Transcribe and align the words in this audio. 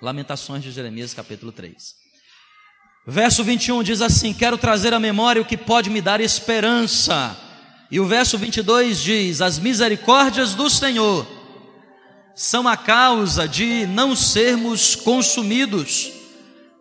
Lamentações 0.00 0.62
de 0.62 0.70
Jeremias, 0.70 1.12
capítulo 1.12 1.52
3. 1.52 1.94
Verso 3.06 3.44
21 3.44 3.82
diz 3.82 4.00
assim: 4.00 4.32
Quero 4.32 4.56
trazer 4.56 4.94
à 4.94 5.00
memória 5.00 5.42
o 5.42 5.44
que 5.44 5.56
pode 5.56 5.90
me 5.90 6.00
dar 6.00 6.20
esperança. 6.20 7.36
E 7.90 8.00
o 8.00 8.06
verso 8.06 8.38
22 8.38 9.00
diz: 9.00 9.42
As 9.42 9.58
misericórdias 9.58 10.54
do 10.54 10.70
Senhor 10.70 11.26
são 12.34 12.66
a 12.66 12.76
causa 12.76 13.46
de 13.46 13.86
não 13.86 14.16
sermos 14.16 14.94
consumidos, 14.94 16.10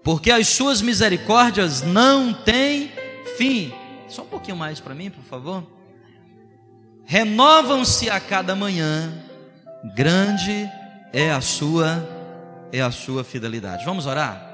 porque 0.03 0.31
as 0.31 0.47
suas 0.47 0.81
misericórdias 0.81 1.81
não 1.81 2.33
têm 2.33 2.91
fim. 3.37 3.73
Só 4.07 4.21
um 4.21 4.27
pouquinho 4.27 4.55
mais 4.55 4.79
para 4.79 4.95
mim, 4.95 5.09
por 5.09 5.23
favor. 5.25 5.67
Renovam-se 7.05 8.09
a 8.09 8.19
cada 8.19 8.55
manhã, 8.55 9.11
grande 9.95 10.69
é 11.11 11.31
a 11.31 11.41
sua 11.41 12.18
é 12.71 12.81
a 12.81 12.91
sua 12.91 13.23
fidelidade. 13.23 13.85
Vamos 13.85 14.05
orar? 14.05 14.47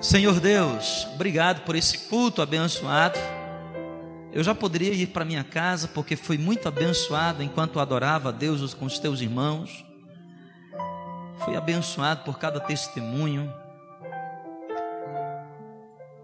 Senhor 0.00 0.38
Deus, 0.38 1.06
obrigado 1.14 1.64
por 1.64 1.74
esse 1.74 2.08
culto 2.08 2.42
abençoado. 2.42 3.18
Eu 4.32 4.42
já 4.42 4.54
poderia 4.54 4.92
ir 4.92 5.06
para 5.06 5.24
minha 5.24 5.44
casa 5.44 5.88
porque 5.88 6.16
fui 6.16 6.36
muito 6.36 6.66
abençoado 6.68 7.42
enquanto 7.42 7.80
adorava 7.80 8.28
a 8.28 8.32
Deus 8.32 8.74
com 8.74 8.84
os 8.84 8.98
teus 8.98 9.20
irmãos. 9.20 9.84
Fui 11.44 11.56
abençoado 11.56 12.24
por 12.24 12.38
cada 12.38 12.60
testemunho 12.60 13.52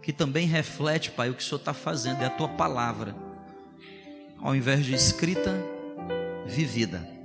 que 0.02 0.12
também 0.12 0.46
reflete, 0.46 1.10
Pai, 1.10 1.30
o 1.30 1.34
que 1.34 1.42
o 1.42 1.44
Senhor 1.44 1.58
está 1.58 1.72
fazendo, 1.74 2.22
é 2.22 2.26
a 2.26 2.30
tua 2.30 2.48
palavra, 2.48 3.14
ao 4.40 4.56
invés 4.56 4.84
de 4.84 4.94
escrita, 4.94 5.54
vivida. 6.46 7.19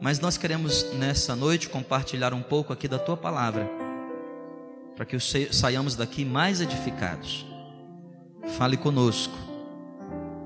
Mas 0.00 0.18
nós 0.18 0.38
queremos 0.38 0.92
nessa 0.94 1.36
noite 1.36 1.68
compartilhar 1.68 2.32
um 2.32 2.42
pouco 2.42 2.72
aqui 2.72 2.88
da 2.88 2.98
tua 2.98 3.16
palavra, 3.16 3.70
para 4.96 5.04
que 5.04 5.18
saiamos 5.52 5.94
daqui 5.94 6.24
mais 6.24 6.60
edificados. 6.60 7.44
Fale 8.56 8.78
conosco, 8.78 9.36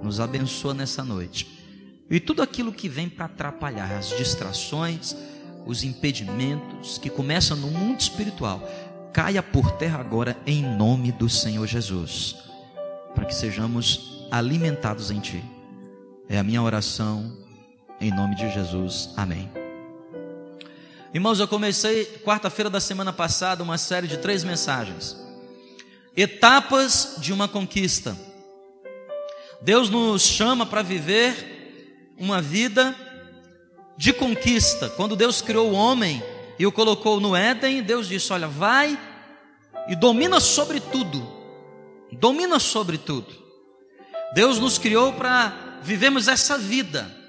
nos 0.02 0.18
abençoa 0.18 0.74
nessa 0.74 1.04
noite. 1.04 1.62
E 2.10 2.18
tudo 2.18 2.42
aquilo 2.42 2.72
que 2.72 2.88
vem 2.88 3.08
para 3.08 3.26
atrapalhar, 3.26 3.92
as 3.92 4.08
distrações, 4.08 5.16
os 5.64 5.84
impedimentos 5.84 6.98
que 6.98 7.08
começam 7.08 7.56
no 7.56 7.68
mundo 7.68 8.00
espiritual, 8.00 8.60
caia 9.12 9.42
por 9.42 9.70
terra 9.72 10.00
agora 10.00 10.36
em 10.44 10.62
nome 10.62 11.12
do 11.12 11.28
Senhor 11.28 11.66
Jesus, 11.66 12.36
para 13.14 13.24
que 13.24 13.34
sejamos 13.34 14.26
alimentados 14.32 15.12
em 15.12 15.20
Ti. 15.20 15.42
É 16.28 16.38
a 16.38 16.42
minha 16.42 16.60
oração, 16.60 17.43
em 18.04 18.10
nome 18.10 18.34
de 18.34 18.50
Jesus. 18.50 19.08
Amém. 19.16 19.50
Irmãos, 21.14 21.40
eu 21.40 21.48
comecei 21.48 22.04
quarta-feira 22.22 22.68
da 22.68 22.78
semana 22.78 23.14
passada 23.14 23.62
uma 23.62 23.78
série 23.78 24.06
de 24.06 24.18
três 24.18 24.44
mensagens 24.44 25.16
etapas 26.14 27.16
de 27.18 27.32
uma 27.32 27.48
conquista. 27.48 28.14
Deus 29.62 29.88
nos 29.88 30.22
chama 30.22 30.66
para 30.66 30.82
viver 30.82 32.12
uma 32.18 32.42
vida 32.42 32.94
de 33.96 34.12
conquista. 34.12 34.90
Quando 34.90 35.16
Deus 35.16 35.40
criou 35.40 35.70
o 35.70 35.74
homem 35.74 36.22
e 36.58 36.66
o 36.66 36.72
colocou 36.72 37.18
no 37.18 37.34
Éden, 37.34 37.82
Deus 37.82 38.06
disse: 38.06 38.32
Olha, 38.34 38.46
vai 38.46 38.98
e 39.88 39.96
domina 39.96 40.40
sobre 40.40 40.78
tudo. 40.78 41.26
Domina 42.12 42.58
sobre 42.58 42.98
tudo. 42.98 43.34
Deus 44.34 44.58
nos 44.58 44.76
criou 44.76 45.14
para 45.14 45.80
vivermos 45.82 46.28
essa 46.28 46.58
vida 46.58 47.23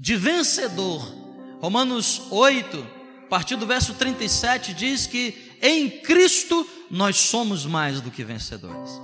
de 0.00 0.16
vencedor. 0.16 1.14
Romanos 1.60 2.22
8, 2.30 2.88
a 3.24 3.28
partir 3.28 3.56
do 3.56 3.66
verso 3.66 3.92
37, 3.92 4.72
diz 4.72 5.06
que 5.06 5.52
em 5.60 5.90
Cristo 5.90 6.66
nós 6.90 7.16
somos 7.16 7.66
mais 7.66 8.00
do 8.00 8.10
que 8.10 8.24
vencedores. 8.24 8.98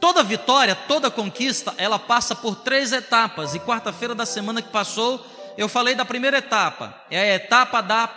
Toda 0.00 0.22
vitória, 0.22 0.74
toda 0.74 1.10
conquista, 1.10 1.74
ela 1.76 1.98
passa 1.98 2.34
por 2.34 2.56
três 2.56 2.90
etapas. 2.90 3.54
E 3.54 3.60
quarta-feira 3.60 4.14
da 4.14 4.24
semana 4.24 4.62
que 4.62 4.70
passou, 4.70 5.24
eu 5.58 5.68
falei 5.68 5.94
da 5.94 6.06
primeira 6.06 6.38
etapa. 6.38 6.98
É 7.10 7.20
a 7.20 7.34
etapa 7.34 7.82
da 7.82 8.08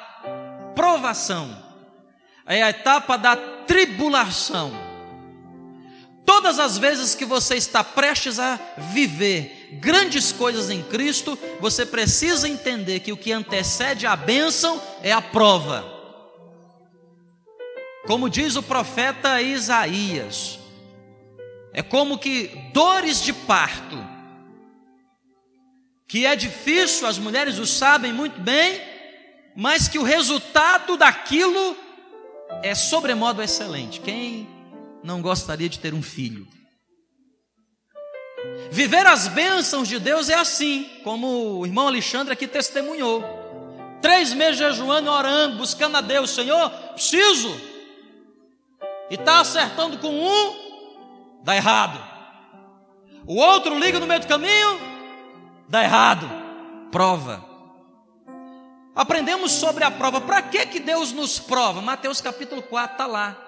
provação. 0.74 1.64
É 2.48 2.64
a 2.64 2.70
etapa 2.70 3.18
da 3.18 3.36
tribulação. 3.36 4.72
Todas 6.26 6.58
as 6.58 6.78
vezes 6.78 7.14
que 7.14 7.26
você 7.26 7.56
está 7.56 7.84
prestes 7.84 8.40
a 8.40 8.60
viver 8.78 9.65
grandes 9.74 10.32
coisas 10.32 10.70
em 10.70 10.82
Cristo, 10.84 11.38
você 11.60 11.86
precisa 11.86 12.48
entender 12.48 13.00
que 13.00 13.12
o 13.12 13.18
que 13.18 13.32
antecede 13.32 14.06
a 14.06 14.16
bênção 14.16 14.82
é 15.02 15.12
a 15.12 15.22
prova. 15.22 15.94
Como 18.06 18.30
diz 18.30 18.56
o 18.56 18.64
profeta 18.64 19.42
Isaías, 19.42 20.60
é 21.74 21.82
como 21.82 22.18
que 22.18 22.48
dores 22.72 23.22
de 23.22 23.34
parto, 23.34 23.98
que 26.08 26.26
é 26.26 26.36
difícil, 26.36 27.08
as 27.08 27.18
mulheres 27.18 27.58
o 27.58 27.66
sabem 27.66 28.14
muito 28.14 28.40
bem, 28.40 28.80
mas 29.56 29.88
que 29.88 29.98
o 29.98 30.04
resultado 30.04 30.96
daquilo 30.98 31.76
é 32.62 32.76
sobremodo 32.76 33.42
excelente. 33.42 34.00
Quem 34.00 34.48
não 35.04 35.22
gostaria 35.22 35.68
de 35.68 35.80
ter 35.80 35.94
um 35.94 36.02
filho? 36.02 36.48
Viver 38.72 39.06
as 39.06 39.28
bênçãos 39.28 39.88
de 39.88 40.00
Deus 40.00 40.30
é 40.30 40.36
assim, 40.36 40.90
como 41.04 41.60
o 41.60 41.66
irmão 41.66 41.88
Alexandre 41.88 42.34
aqui 42.34 42.48
testemunhou. 42.48 43.24
Três 44.02 44.34
meses 44.34 44.58
jejuando, 44.58 45.10
orando, 45.10 45.58
buscando 45.58 45.98
a 45.98 46.02
Deus, 46.02 46.30
Senhor, 46.32 46.70
preciso 46.94 47.76
e 49.10 49.16
está 49.16 49.40
acertando 49.40 49.98
com 49.98 50.10
um, 50.10 51.40
dá 51.44 51.56
errado. 51.56 52.02
O 53.26 53.36
outro 53.36 53.78
liga 53.78 54.00
no 54.00 54.08
meio 54.08 54.20
do 54.20 54.28
caminho, 54.28 54.80
dá 55.68 55.84
errado. 55.84 56.30
Prova. 56.92 57.44
Aprendemos 58.96 59.52
sobre 59.52 59.84
a 59.84 59.92
prova. 59.92 60.22
Para 60.22 60.42
que, 60.42 60.66
que 60.68 60.80
Deus 60.80 61.12
nos 61.12 61.40
prova? 61.40 61.82
Mateus 61.82 62.22
capítulo 62.22 62.62
4 62.62 62.94
está 62.94 63.06
lá. 63.06 63.45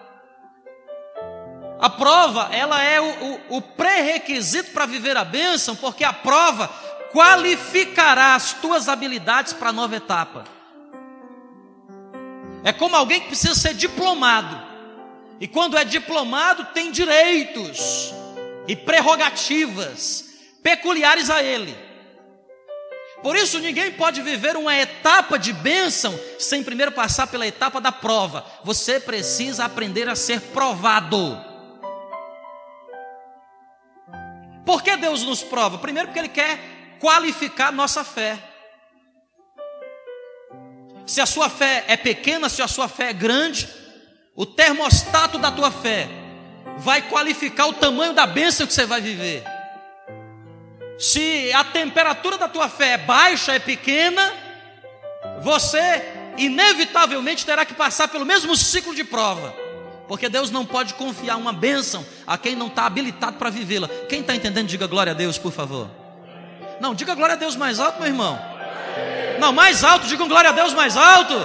A 1.80 1.90
prova, 1.90 2.50
ela 2.52 2.82
é 2.82 3.00
o, 3.00 3.06
o, 3.06 3.58
o 3.58 3.62
pré-requisito 3.62 4.72
para 4.72 4.86
viver 4.86 5.16
a 5.16 5.24
bênção, 5.24 5.76
porque 5.76 6.04
a 6.04 6.12
prova 6.14 6.68
qualificará 7.12 8.36
as 8.36 8.54
tuas 8.54 8.90
habilidades 8.90 9.54
para 9.54 9.70
a 9.70 9.74
nova 9.74 9.96
etapa. 9.96 10.44
É 12.64 12.74
como 12.74 12.96
alguém 12.96 13.22
que 13.22 13.28
precisa 13.28 13.56
ser 13.56 13.74
diplomado. 13.74 14.60
E 15.40 15.48
quando 15.48 15.78
é 15.78 15.86
diplomado, 15.86 16.66
tem 16.74 16.92
direitos 16.92 18.14
e 18.68 18.76
prerrogativas 18.76 20.26
peculiares 20.64 21.30
a 21.30 21.44
ele. 21.44 21.78
Por 23.22 23.36
isso, 23.36 23.60
ninguém 23.60 23.92
pode 23.92 24.22
viver 24.22 24.56
uma 24.56 24.76
etapa 24.76 25.38
de 25.38 25.54
bênção 25.54 26.18
sem 26.38 26.64
primeiro 26.64 26.92
passar 26.92 27.28
pela 27.28 27.48
etapa 27.48 27.80
da 27.80 27.92
prova. 27.92 28.46
Você 28.64 29.00
precisa 29.00 29.66
aprender 29.66 30.10
a 30.10 30.16
ser 30.16 30.42
provado. 30.42 31.47
Por 34.68 34.84
que 34.84 34.98
Deus 34.98 35.24
nos 35.24 35.42
prova? 35.42 35.78
Primeiro, 35.78 36.10
porque 36.10 36.20
Ele 36.20 36.28
quer 36.28 36.60
qualificar 37.00 37.72
nossa 37.72 38.04
fé. 38.04 38.38
Se 41.06 41.22
a 41.22 41.26
sua 41.26 41.50
fé 41.50 41.86
é 41.88 41.96
pequena, 41.96 42.50
se 42.50 42.62
a 42.62 42.68
sua 42.68 42.90
fé 42.90 43.12
é 43.12 43.14
grande, 43.14 43.66
o 44.36 44.46
termostato 44.46 45.38
da 45.38 45.50
tua 45.50 45.72
fé 45.72 46.10
vai 46.80 47.02
qualificar 47.04 47.68
o 47.68 47.74
tamanho 47.74 48.12
da 48.12 48.28
bênção 48.28 48.68
que 48.68 48.74
você 48.74 48.86
vai 48.86 49.00
viver. 49.00 49.42
Se 51.00 51.50
a 51.54 51.64
temperatura 51.64 52.38
da 52.38 52.50
tua 52.50 52.68
fé 52.68 52.96
é 52.96 52.98
baixa, 52.98 53.54
é 53.54 53.60
pequena, 53.60 54.34
você 55.40 56.04
inevitavelmente 56.38 57.46
terá 57.46 57.66
que 57.66 57.74
passar 57.74 58.10
pelo 58.10 58.26
mesmo 58.26 58.54
ciclo 58.58 58.94
de 58.94 59.06
prova. 59.06 59.67
Porque 60.08 60.30
Deus 60.30 60.52
não 60.52 60.66
pode 60.66 60.94
confiar 60.94 61.36
uma 61.38 61.52
bênção 61.52 62.06
a 62.26 62.38
quem 62.38 62.56
não 62.56 62.68
está 62.68 62.86
habilitado 62.86 63.38
para 63.38 63.50
vivê-la. 63.50 63.90
Quem 64.08 64.22
está 64.22 64.36
entendendo, 64.36 64.68
diga 64.68 64.88
glória 64.88 65.12
a 65.12 65.16
Deus, 65.16 65.38
por 65.38 65.52
favor. 65.52 65.90
Não, 66.80 66.96
diga 66.96 67.16
glória 67.16 67.34
a 67.34 67.38
Deus 67.38 67.56
mais 67.56 67.80
alto, 67.80 68.00
meu 68.00 68.08
irmão. 68.08 68.40
Não, 69.40 69.52
mais 69.52 69.84
alto, 69.84 70.08
diga 70.08 70.26
glória 70.26 70.50
a 70.50 70.54
Deus 70.54 70.74
mais 70.74 70.96
alto 70.96 71.36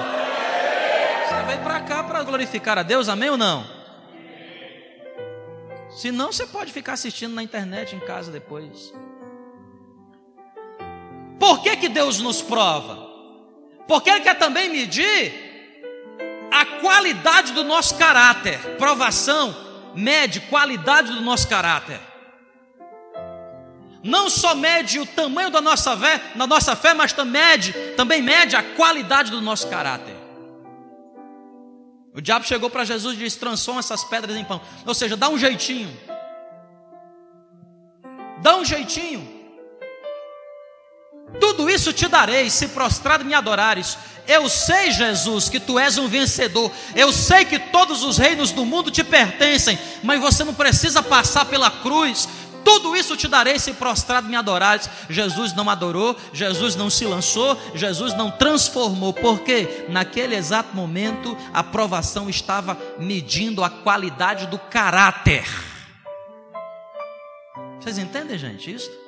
veio 1.52 1.60
para 1.60 1.80
cá 1.80 2.02
para 2.02 2.22
glorificar 2.22 2.78
a 2.78 2.82
Deus, 2.82 3.08
amém 3.08 3.30
ou 3.30 3.36
não? 3.36 3.66
Se 5.90 6.10
não, 6.10 6.32
você 6.32 6.46
pode 6.46 6.72
ficar 6.72 6.94
assistindo 6.94 7.34
na 7.34 7.42
internet 7.42 7.94
em 7.94 8.00
casa 8.00 8.32
depois. 8.32 8.92
Por 11.38 11.62
que, 11.62 11.76
que 11.76 11.88
Deus 11.88 12.20
nos 12.20 12.40
prova? 12.40 13.10
Porque 13.86 14.08
Ele 14.08 14.20
quer 14.20 14.38
também 14.38 14.70
medir 14.70 15.41
a 16.52 16.80
qualidade 16.80 17.52
do 17.52 17.64
nosso 17.64 17.96
caráter. 17.96 18.58
Provação 18.76 19.56
mede 19.94 20.40
qualidade 20.40 21.12
do 21.12 21.20
nosso 21.20 21.48
caráter. 21.48 22.00
não 24.04 24.28
só 24.28 24.54
mede 24.54 24.98
o 24.98 25.06
tamanho 25.06 25.50
da 25.50 25.60
nossa 25.60 25.96
fé, 25.96 26.20
na 26.34 26.46
nossa 26.46 26.74
fé, 26.74 26.92
mas 26.92 27.12
também 27.12 27.32
mede, 27.32 27.72
também 27.96 28.22
mede 28.22 28.56
a 28.56 28.62
qualidade 28.62 29.30
do 29.30 29.40
nosso 29.40 29.68
caráter. 29.68 30.16
O 32.14 32.20
diabo 32.20 32.44
chegou 32.44 32.68
para 32.68 32.84
Jesus 32.84 33.14
e 33.14 33.18
disse: 33.18 33.38
transforma 33.38 33.80
essas 33.80 34.04
pedras 34.04 34.36
em 34.36 34.44
pão. 34.44 34.60
Ou 34.86 34.94
seja, 34.94 35.16
dá 35.16 35.28
um 35.28 35.38
jeitinho. 35.38 35.96
Dá 38.42 38.56
um 38.56 38.64
jeitinho. 38.64 39.41
Tudo 41.40 41.68
isso 41.68 41.92
te 41.92 42.08
darei 42.08 42.50
se 42.50 42.68
prostrado 42.68 43.24
me 43.24 43.34
adorares. 43.34 43.96
Eu 44.26 44.48
sei, 44.48 44.92
Jesus, 44.92 45.48
que 45.48 45.58
tu 45.58 45.78
és 45.78 45.98
um 45.98 46.06
vencedor. 46.06 46.70
Eu 46.94 47.12
sei 47.12 47.44
que 47.44 47.58
todos 47.58 48.02
os 48.02 48.18
reinos 48.18 48.52
do 48.52 48.64
mundo 48.64 48.90
te 48.90 49.02
pertencem, 49.02 49.78
mas 50.02 50.20
você 50.20 50.44
não 50.44 50.54
precisa 50.54 51.02
passar 51.02 51.44
pela 51.46 51.70
cruz. 51.70 52.28
Tudo 52.64 52.94
isso 52.94 53.16
te 53.16 53.26
darei 53.26 53.58
se 53.58 53.72
prostrado 53.72 54.28
me 54.28 54.36
adorares. 54.36 54.88
Jesus 55.08 55.52
não 55.52 55.68
adorou, 55.68 56.16
Jesus 56.32 56.76
não 56.76 56.88
se 56.88 57.04
lançou, 57.04 57.58
Jesus 57.74 58.14
não 58.14 58.30
transformou, 58.30 59.12
porque 59.12 59.86
naquele 59.88 60.36
exato 60.36 60.74
momento 60.74 61.36
a 61.52 61.64
provação 61.64 62.30
estava 62.30 62.78
medindo 62.98 63.64
a 63.64 63.70
qualidade 63.70 64.46
do 64.46 64.58
caráter. 64.58 65.44
Vocês 67.80 67.98
entendem, 67.98 68.38
gente, 68.38 68.72
isso? 68.72 69.01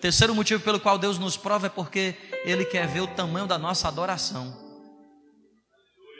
Terceiro 0.00 0.34
motivo 0.34 0.62
pelo 0.62 0.80
qual 0.80 0.96
Deus 0.96 1.18
nos 1.18 1.36
prova 1.36 1.66
é 1.66 1.70
porque 1.70 2.16
Ele 2.44 2.64
quer 2.64 2.86
ver 2.88 3.00
o 3.00 3.06
tamanho 3.06 3.46
da 3.46 3.58
nossa 3.58 3.86
adoração. 3.86 4.56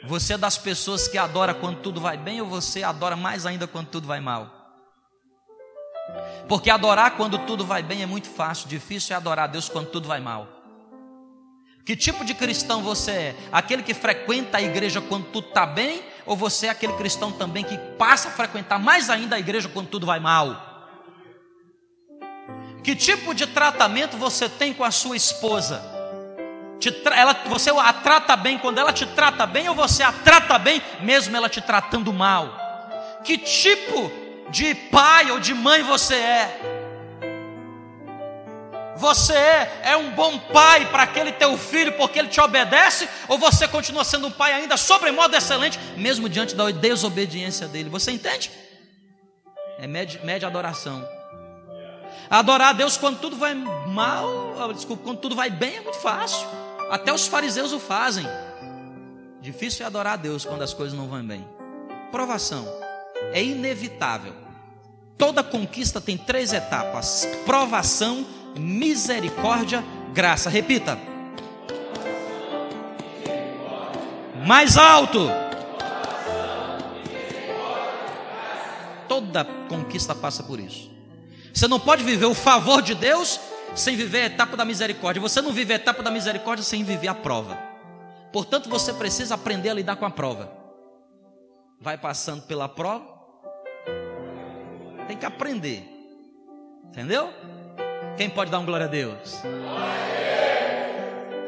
Você 0.03 0.33
é 0.33 0.37
das 0.37 0.57
pessoas 0.57 1.07
que 1.07 1.17
adora 1.17 1.53
quando 1.53 1.81
tudo 1.81 1.99
vai 1.99 2.17
bem 2.17 2.41
ou 2.41 2.47
você 2.47 2.83
adora 2.83 3.15
mais 3.15 3.45
ainda 3.45 3.67
quando 3.67 3.87
tudo 3.87 4.07
vai 4.07 4.19
mal? 4.19 4.61
Porque 6.47 6.69
adorar 6.69 7.11
quando 7.17 7.39
tudo 7.39 7.65
vai 7.65 7.81
bem 7.81 8.03
é 8.03 8.05
muito 8.05 8.27
fácil, 8.27 8.67
difícil 8.67 9.13
é 9.13 9.17
adorar 9.17 9.45
a 9.45 9.47
Deus 9.47 9.69
quando 9.69 9.87
tudo 9.87 10.07
vai 10.07 10.19
mal. 10.19 10.47
Que 11.85 11.95
tipo 11.95 12.23
de 12.23 12.35
cristão 12.35 12.83
você 12.83 13.11
é? 13.11 13.35
Aquele 13.51 13.81
que 13.81 13.93
frequenta 13.93 14.57
a 14.57 14.61
igreja 14.61 15.01
quando 15.01 15.25
tudo 15.25 15.47
está 15.47 15.65
bem? 15.65 16.03
Ou 16.25 16.35
você 16.35 16.67
é 16.67 16.69
aquele 16.69 16.93
cristão 16.93 17.31
também 17.31 17.63
que 17.63 17.77
passa 17.97 18.29
a 18.29 18.31
frequentar 18.31 18.79
mais 18.79 19.09
ainda 19.09 19.35
a 19.35 19.39
igreja 19.39 19.67
quando 19.69 19.87
tudo 19.87 20.05
vai 20.05 20.19
mal? 20.19 20.70
Que 22.83 22.95
tipo 22.95 23.33
de 23.33 23.45
tratamento 23.45 24.17
você 24.17 24.49
tem 24.49 24.73
com 24.73 24.83
a 24.83 24.91
sua 24.91 25.15
esposa? 25.15 25.81
ela, 27.15 27.33
você 27.45 27.69
a 27.69 27.93
trata 27.93 28.35
bem 28.35 28.57
quando 28.57 28.79
ela 28.79 28.91
te 28.91 29.05
trata 29.05 29.45
bem 29.45 29.69
ou 29.69 29.75
você 29.75 30.01
a 30.01 30.11
trata 30.11 30.57
bem 30.57 30.81
mesmo 31.01 31.35
ela 31.37 31.47
te 31.47 31.61
tratando 31.61 32.11
mal? 32.11 32.49
Que 33.23 33.37
tipo 33.37 34.11
de 34.49 34.73
pai 34.73 35.29
ou 35.29 35.39
de 35.39 35.53
mãe 35.53 35.83
você 35.83 36.15
é? 36.15 36.59
Você 38.97 39.33
é, 39.33 39.81
é 39.83 39.97
um 39.97 40.11
bom 40.11 40.37
pai 40.37 40.85
para 40.91 41.03
aquele 41.03 41.31
teu 41.31 41.57
filho 41.57 41.93
porque 41.93 42.19
ele 42.19 42.27
te 42.27 42.39
obedece? 42.39 43.07
Ou 43.27 43.37
você 43.37 43.67
continua 43.67 44.03
sendo 44.03 44.27
um 44.27 44.31
pai 44.31 44.53
ainda 44.53 44.77
sobremodo 44.77 45.35
excelente, 45.35 45.79
mesmo 45.97 46.29
diante 46.29 46.55
da 46.55 46.69
desobediência 46.69 47.67
dele? 47.67 47.89
Você 47.89 48.11
entende? 48.11 48.51
É 49.79 49.87
média 49.87 50.47
adoração. 50.47 51.20
Adorar 52.31 52.69
a 52.69 52.73
Deus 52.73 52.95
quando 52.95 53.19
tudo 53.19 53.35
vai 53.35 53.53
mal, 53.53 54.55
ah, 54.57 54.71
desculpa, 54.71 55.03
quando 55.03 55.17
tudo 55.19 55.35
vai 55.35 55.49
bem 55.49 55.75
é 55.75 55.81
muito 55.81 55.99
fácil. 55.99 56.47
Até 56.89 57.11
os 57.11 57.27
fariseus 57.27 57.73
o 57.73 57.79
fazem. 57.79 58.25
Difícil 59.41 59.83
é 59.83 59.87
adorar 59.87 60.13
a 60.13 60.15
Deus 60.15 60.45
quando 60.45 60.61
as 60.61 60.73
coisas 60.73 60.97
não 60.97 61.09
vão 61.09 61.21
bem. 61.21 61.45
Provação. 62.09 62.65
É 63.33 63.43
inevitável. 63.43 64.33
Toda 65.17 65.43
conquista 65.43 65.99
tem 65.99 66.17
três 66.17 66.53
etapas: 66.53 67.27
provação, 67.45 68.25
misericórdia, 68.55 69.83
graça. 70.13 70.49
Repita. 70.49 70.97
Mais 74.45 74.77
alto. 74.77 75.29
Toda 79.09 79.43
conquista 79.67 80.15
passa 80.15 80.43
por 80.43 80.61
isso. 80.61 80.90
Você 81.53 81.67
não 81.67 81.79
pode 81.79 82.03
viver 82.03 82.25
o 82.25 82.33
favor 82.33 82.81
de 82.81 82.95
Deus 82.95 83.39
sem 83.75 83.95
viver 83.95 84.23
a 84.23 84.25
etapa 84.25 84.57
da 84.57 84.65
misericórdia. 84.65 85.21
Você 85.21 85.41
não 85.41 85.51
vive 85.51 85.73
a 85.73 85.75
etapa 85.75 86.03
da 86.03 86.11
misericórdia 86.11 86.63
sem 86.63 86.83
viver 86.83 87.07
a 87.07 87.15
prova. 87.15 87.57
Portanto, 88.31 88.69
você 88.69 88.93
precisa 88.93 89.35
aprender 89.35 89.69
a 89.69 89.73
lidar 89.73 89.95
com 89.97 90.05
a 90.05 90.09
prova. 90.09 90.51
Vai 91.79 91.97
passando 91.97 92.43
pela 92.43 92.69
prova, 92.69 93.05
tem 95.07 95.17
que 95.17 95.25
aprender. 95.25 95.83
Entendeu? 96.85 97.33
Quem 98.17 98.29
pode 98.29 98.51
dar 98.51 98.59
um 98.59 98.65
glória 98.65 98.85
a 98.85 98.89
Deus? 98.89 99.41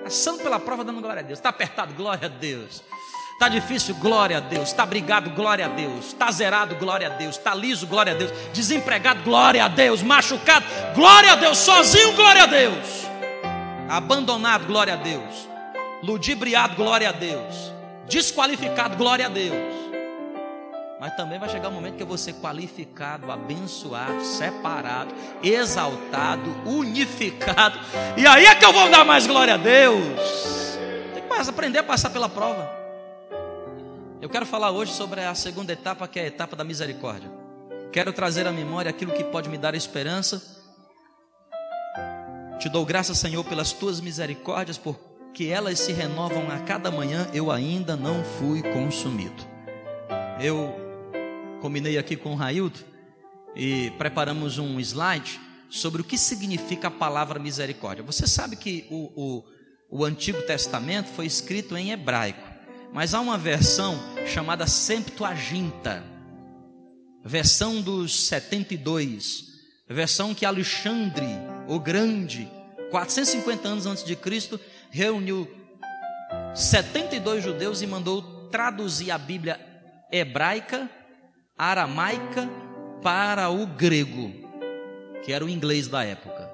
Passando 0.03 0.41
pela 0.41 0.59
prova, 0.59 0.83
dando 0.83 1.01
glória 1.01 1.21
a 1.21 1.23
Deus. 1.23 1.39
Está 1.39 1.49
apertado, 1.49 1.93
glória 1.93 2.25
a 2.25 2.29
Deus. 2.29 2.83
Está 3.33 3.49
difícil, 3.49 3.95
glória 3.95 4.37
a 4.37 4.39
Deus. 4.39 4.69
Está 4.69 4.85
brigado, 4.85 5.29
glória 5.31 5.65
a 5.65 5.69
Deus. 5.69 6.07
Está 6.07 6.31
zerado, 6.31 6.75
glória 6.75 7.07
a 7.07 7.09
Deus. 7.09 7.37
Está 7.37 7.53
liso, 7.53 7.85
glória 7.87 8.13
a 8.13 8.15
Deus. 8.15 8.31
Desempregado, 8.53 9.21
glória 9.23 9.65
a 9.65 9.67
Deus. 9.67 10.01
Machucado, 10.01 10.65
glória 10.95 11.33
a 11.33 11.35
Deus. 11.35 11.57
Sozinho, 11.57 12.13
glória 12.13 12.43
a 12.43 12.45
Deus. 12.45 13.03
Abandonado, 13.89 14.65
glória 14.65 14.93
a 14.93 14.97
Deus. 14.97 15.49
Ludibriado, 16.01 16.75
glória 16.75 17.09
a 17.09 17.11
Deus. 17.11 17.73
Desqualificado, 18.07 18.95
glória 18.95 19.25
a 19.25 19.29
Deus. 19.29 19.73
Mas 20.99 21.13
também 21.17 21.37
vai 21.37 21.49
chegar 21.49 21.67
um 21.67 21.73
momento 21.73 21.97
que 21.97 22.03
eu 22.03 22.07
vou 22.07 22.17
ser 22.17 22.35
qualificado, 22.35 23.29
abençoado, 23.29 24.23
separado, 24.23 25.13
exaltado, 25.43 26.49
unificado. 26.65 27.77
E 28.15 28.25
aí 28.25 28.45
é 28.45 28.55
que 28.55 28.63
eu 28.63 28.71
vou 28.71 28.89
dar 28.89 29.03
mais 29.03 29.27
glória 29.27 29.55
a 29.55 29.57
Deus. 29.57 30.77
Tem 31.13 31.23
que 31.23 31.49
aprender 31.49 31.79
a 31.79 31.83
passar 31.83 32.09
pela 32.09 32.29
prova. 32.29 32.82
Eu 34.23 34.29
quero 34.29 34.45
falar 34.45 34.71
hoje 34.71 34.93
sobre 34.93 35.19
a 35.19 35.35
segunda 35.35 35.73
etapa, 35.73 36.07
que 36.07 36.17
é 36.17 36.23
a 36.23 36.27
etapa 36.27 36.55
da 36.55 36.63
misericórdia. 36.63 37.29
Quero 37.91 38.13
trazer 38.13 38.47
à 38.47 38.53
memória 38.53 38.89
aquilo 38.89 39.11
que 39.11 39.21
pode 39.21 39.49
me 39.49 39.57
dar 39.57 39.75
esperança. 39.75 40.41
Te 42.57 42.69
dou 42.69 42.85
graças, 42.85 43.17
Senhor, 43.17 43.43
pelas 43.43 43.73
tuas 43.73 43.99
misericórdias, 43.99 44.77
porque 44.77 45.47
elas 45.47 45.77
se 45.77 45.91
renovam 45.91 46.49
a 46.49 46.59
cada 46.59 46.89
manhã. 46.89 47.29
Eu 47.33 47.51
ainda 47.51 47.97
não 47.97 48.23
fui 48.23 48.61
consumido. 48.61 49.43
Eu 50.39 50.73
combinei 51.59 51.97
aqui 51.97 52.15
com 52.15 52.31
o 52.31 52.35
Raildo 52.37 52.79
e 53.53 53.91
preparamos 53.97 54.57
um 54.57 54.79
slide 54.79 55.37
sobre 55.69 56.01
o 56.01 56.05
que 56.05 56.17
significa 56.17 56.87
a 56.87 56.91
palavra 56.91 57.39
misericórdia. 57.39 58.05
Você 58.05 58.25
sabe 58.25 58.55
que 58.55 58.87
o, 58.89 59.11
o, 59.21 59.43
o 59.99 60.05
Antigo 60.05 60.41
Testamento 60.43 61.09
foi 61.09 61.25
escrito 61.25 61.75
em 61.75 61.91
hebraico. 61.91 62.52
Mas 62.93 63.15
há 63.15 63.19
uma 63.19 63.39
versão 63.39 63.97
chamada 64.27 64.67
Septuaginta, 64.67 66.03
versão 67.25 67.81
dos 67.81 68.27
72, 68.27 69.45
versão 69.89 70.35
que 70.35 70.45
Alexandre, 70.45 71.25
o 71.67 71.79
Grande, 71.79 72.47
450 72.91 73.67
anos 73.67 73.85
antes 73.87 74.03
de 74.03 74.15
Cristo, 74.15 74.59
reuniu 74.91 75.49
72 76.53 77.43
judeus 77.43 77.81
e 77.81 77.87
mandou 77.87 78.47
traduzir 78.49 79.09
a 79.09 79.17
Bíblia 79.17 79.59
hebraica, 80.11 80.87
aramaica 81.57 82.47
para 83.01 83.49
o 83.49 83.65
grego, 83.65 84.31
que 85.25 85.33
era 85.33 85.43
o 85.43 85.49
inglês 85.49 85.87
da 85.87 86.03
época. 86.03 86.47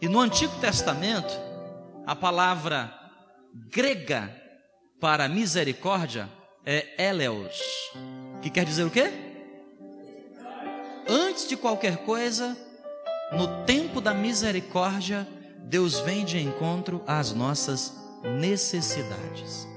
E 0.00 0.08
no 0.08 0.20
Antigo 0.20 0.58
Testamento, 0.58 1.38
a 2.06 2.16
palavra 2.16 2.90
grega 3.70 4.43
para 5.04 5.28
misericórdia 5.28 6.30
é 6.64 7.10
eleos, 7.10 7.60
que 8.40 8.48
quer 8.48 8.64
dizer 8.64 8.84
o 8.84 8.90
quê? 8.90 9.12
Antes 11.06 11.46
de 11.46 11.58
qualquer 11.58 11.98
coisa, 12.06 12.56
no 13.30 13.66
tempo 13.66 14.00
da 14.00 14.14
misericórdia, 14.14 15.28
Deus 15.58 16.00
vem 16.00 16.24
de 16.24 16.38
encontro 16.38 17.02
às 17.06 17.32
nossas 17.32 17.92
necessidades. 18.40 19.68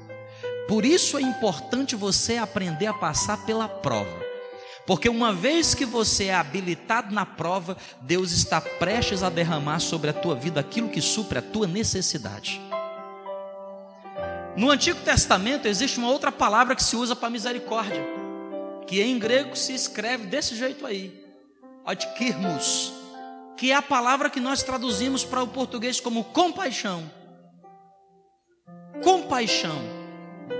Por 0.65 0.85
isso 0.85 1.17
é 1.17 1.21
importante 1.21 1.93
você 1.93 2.37
aprender 2.37 2.87
a 2.87 2.93
passar 2.93 3.45
pela 3.45 3.67
prova. 3.67 4.25
Porque 4.85 5.09
uma 5.09 5.33
vez 5.33 5.75
que 5.75 5.83
você 5.83 6.27
é 6.27 6.35
habilitado 6.35 7.13
na 7.13 7.25
prova, 7.25 7.75
Deus 7.99 8.31
está 8.31 8.61
prestes 8.61 9.21
a 9.23 9.29
derramar 9.29 9.81
sobre 9.81 10.09
a 10.09 10.13
tua 10.13 10.35
vida 10.35 10.61
aquilo 10.61 10.87
que 10.87 11.01
supre 11.01 11.39
a 11.39 11.41
tua 11.41 11.67
necessidade. 11.67 12.65
No 14.57 14.71
Antigo 14.71 14.99
Testamento 15.01 15.67
existe 15.67 15.99
uma 15.99 16.09
outra 16.09 16.31
palavra 16.31 16.75
que 16.75 16.81
se 16.81 16.95
usa 16.95 17.15
para 17.15 17.29
misericórdia, 17.29 18.03
que 18.87 18.99
em 18.99 19.19
grego 19.19 19.55
se 19.55 19.71
escreve 19.71 20.25
desse 20.25 20.55
jeito 20.55 20.83
aí, 20.83 21.23
adkirmos, 21.85 22.91
que 23.55 23.71
é 23.71 23.75
a 23.75 23.83
palavra 23.83 24.31
que 24.31 24.39
nós 24.39 24.63
traduzimos 24.63 25.23
para 25.23 25.43
o 25.43 25.47
português 25.47 25.99
como 25.99 26.23
compaixão. 26.23 27.03
Compaixão, 29.03 29.79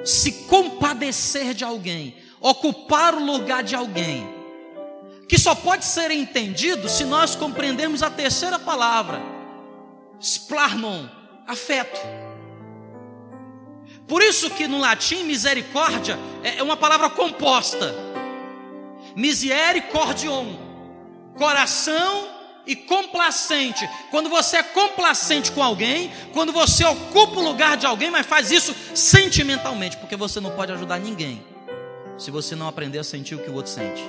se 0.05 0.45
compadecer 0.45 1.55
de 1.55 1.63
alguém, 1.63 2.17
ocupar 2.39 3.15
o 3.15 3.25
lugar 3.25 3.63
de 3.63 3.75
alguém. 3.75 4.37
que 5.27 5.37
só 5.37 5.53
pode 5.53 5.83
ser 5.83 6.09
entendido 6.09 6.87
se 6.87 7.03
nós 7.03 7.35
compreendermos 7.35 8.01
a 8.01 8.09
terceira 8.09 8.57
palavra, 8.57 9.19
splarnon, 10.21 11.05
afeto. 11.45 11.99
Por 14.07 14.21
isso 14.21 14.49
que 14.51 14.67
no 14.67 14.79
latim 14.79 15.23
misericórdia 15.23 16.17
é 16.43 16.63
uma 16.63 16.77
palavra 16.77 17.09
composta. 17.09 17.93
Misericordion, 19.15 20.55
coração 21.37 22.27
e 22.65 22.75
complacente. 22.75 23.89
Quando 24.09 24.29
você 24.29 24.57
é 24.57 24.63
complacente 24.63 25.51
com 25.51 25.61
alguém, 25.61 26.11
quando 26.33 26.53
você 26.53 26.85
ocupa 26.85 27.39
o 27.39 27.43
lugar 27.43 27.75
de 27.75 27.85
alguém, 27.85 28.09
mas 28.09 28.25
faz 28.25 28.51
isso 28.51 28.73
sentimentalmente, 28.95 29.97
porque 29.97 30.15
você 30.15 30.39
não 30.39 30.51
pode 30.51 30.71
ajudar 30.71 30.99
ninguém 30.99 31.43
se 32.17 32.31
você 32.31 32.55
não 32.55 32.67
aprender 32.67 32.99
a 32.99 33.03
sentir 33.03 33.35
o 33.35 33.43
que 33.43 33.49
o 33.49 33.53
outro 33.53 33.71
sente. 33.71 34.03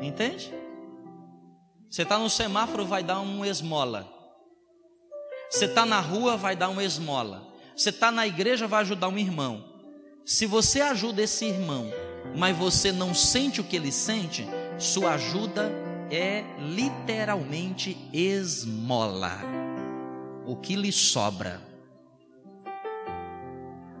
Entende? 0.00 0.52
Você 1.88 2.02
está 2.02 2.18
no 2.18 2.30
semáforo, 2.30 2.84
vai 2.84 3.02
dar 3.02 3.20
uma 3.20 3.46
esmola. 3.46 4.08
Você 5.50 5.64
está 5.64 5.84
na 5.84 6.00
rua, 6.00 6.36
vai 6.36 6.54
dar 6.54 6.68
uma 6.68 6.84
esmola. 6.84 7.49
Você 7.80 7.88
está 7.88 8.12
na 8.12 8.26
igreja, 8.26 8.66
vai 8.66 8.82
ajudar 8.82 9.08
um 9.08 9.16
irmão. 9.16 9.64
Se 10.22 10.44
você 10.44 10.82
ajuda 10.82 11.22
esse 11.22 11.46
irmão, 11.46 11.90
mas 12.36 12.54
você 12.54 12.92
não 12.92 13.14
sente 13.14 13.58
o 13.58 13.64
que 13.64 13.74
ele 13.74 13.90
sente, 13.90 14.46
sua 14.76 15.14
ajuda 15.14 15.72
é 16.10 16.44
literalmente 16.58 17.96
esmola. 18.12 19.40
O 20.46 20.56
que 20.56 20.76
lhe 20.76 20.92
sobra. 20.92 21.58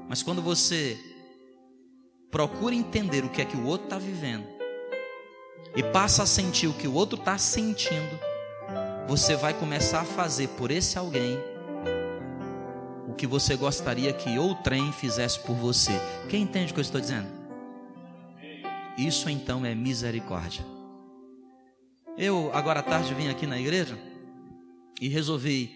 Mas 0.06 0.22
quando 0.22 0.42
você 0.42 1.00
procura 2.30 2.74
entender 2.74 3.24
o 3.24 3.30
que 3.30 3.40
é 3.40 3.46
que 3.46 3.56
o 3.56 3.64
outro 3.64 3.86
está 3.86 3.98
vivendo 3.98 4.46
e 5.74 5.82
passa 5.82 6.24
a 6.24 6.26
sentir 6.26 6.66
o 6.66 6.74
que 6.74 6.86
o 6.86 6.92
outro 6.92 7.18
está 7.18 7.38
sentindo, 7.38 8.20
você 9.08 9.36
vai 9.36 9.54
começar 9.54 10.02
a 10.02 10.04
fazer 10.04 10.48
por 10.48 10.70
esse 10.70 10.98
alguém 10.98 11.38
que 13.20 13.26
você 13.26 13.54
gostaria 13.54 14.14
que 14.14 14.38
outrem 14.38 14.90
fizesse 14.92 15.38
por 15.40 15.54
você. 15.54 15.92
Quem 16.30 16.40
entende 16.40 16.70
o 16.70 16.74
que 16.74 16.80
eu 16.80 16.82
estou 16.82 16.98
dizendo? 16.98 17.28
Isso 18.96 19.28
então 19.28 19.62
é 19.62 19.74
misericórdia. 19.74 20.64
Eu, 22.16 22.50
agora 22.54 22.80
à 22.80 22.82
tarde, 22.82 23.12
vim 23.12 23.28
aqui 23.28 23.46
na 23.46 23.60
igreja 23.60 23.98
e 24.98 25.06
resolvi 25.06 25.70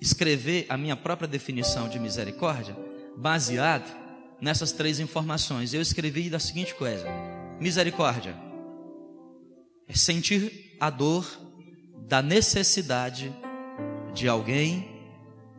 escrever 0.00 0.66
a 0.68 0.76
minha 0.76 0.96
própria 0.96 1.28
definição 1.28 1.88
de 1.88 2.00
misericórdia, 2.00 2.76
baseado 3.16 3.96
nessas 4.40 4.72
três 4.72 4.98
informações. 4.98 5.72
Eu 5.72 5.80
escrevi 5.80 6.28
da 6.28 6.40
seguinte 6.40 6.74
coisa: 6.74 7.06
misericórdia 7.60 8.34
é 9.86 9.94
sentir 9.94 10.76
a 10.80 10.90
dor 10.90 11.24
da 12.08 12.20
necessidade 12.20 13.32
de 14.12 14.26
alguém 14.26 14.93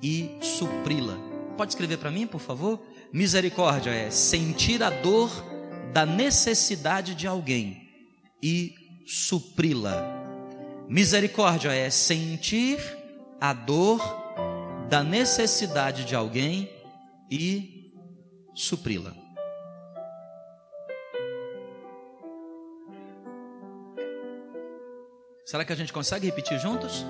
e 0.05 0.38
supri-la. 0.39 1.17
Pode 1.57 1.71
escrever 1.71 1.97
para 1.97 2.12
mim, 2.12 2.27
por 2.27 2.39
favor? 2.39 2.79
Misericórdia 3.12 3.89
é 3.89 4.12
sentir 4.12 4.83
a 4.83 4.91
dor 4.91 5.31
da 5.91 6.05
necessidade 6.05 7.15
de 7.15 7.25
alguém 7.25 7.89
e 8.43 8.75
supri-la. 9.07 10.05
Misericórdia 10.88 11.74
é 11.74 11.89
sentir 11.89 12.77
a 13.41 13.51
dor 13.51 14.00
da 14.89 15.03
necessidade 15.03 16.05
de 16.05 16.13
alguém 16.13 16.69
e 17.31 17.91
supri-la. 18.53 19.12
Será 25.47 25.65
que 25.65 25.74
a 25.74 25.75
gente 25.75 25.91
consegue 25.91 26.27
repetir 26.27 26.59
juntos? 26.59 27.03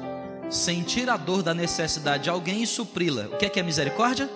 Sentir 0.50 1.10
a 1.10 1.18
dor 1.18 1.42
da 1.42 1.54
necessidade 1.54 2.24
de 2.24 2.30
alguém 2.30 2.62
e 2.62 2.68
supri-la. 2.68 3.24
O 3.28 3.38
que 3.38 3.46
é 3.46 3.50
que 3.50 3.60
é 3.60 3.64
misericórdia? 3.64 4.30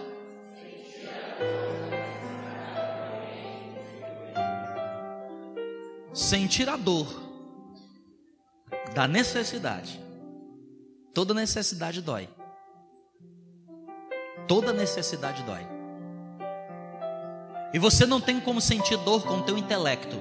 Sentir 6.13 6.67
a 6.67 6.75
dor 6.75 7.07
da 8.93 9.07
necessidade. 9.07 9.99
Toda 11.13 11.33
necessidade 11.33 12.01
dói. 12.01 12.27
Toda 14.47 14.73
necessidade 14.73 15.43
dói. 15.43 15.65
E 17.71 17.77
você 17.77 18.05
não 18.05 18.19
tem 18.19 18.39
como 18.39 18.59
sentir 18.59 18.97
dor 18.97 19.23
com 19.23 19.37
o 19.37 19.43
teu 19.43 19.57
intelecto. 19.57 20.17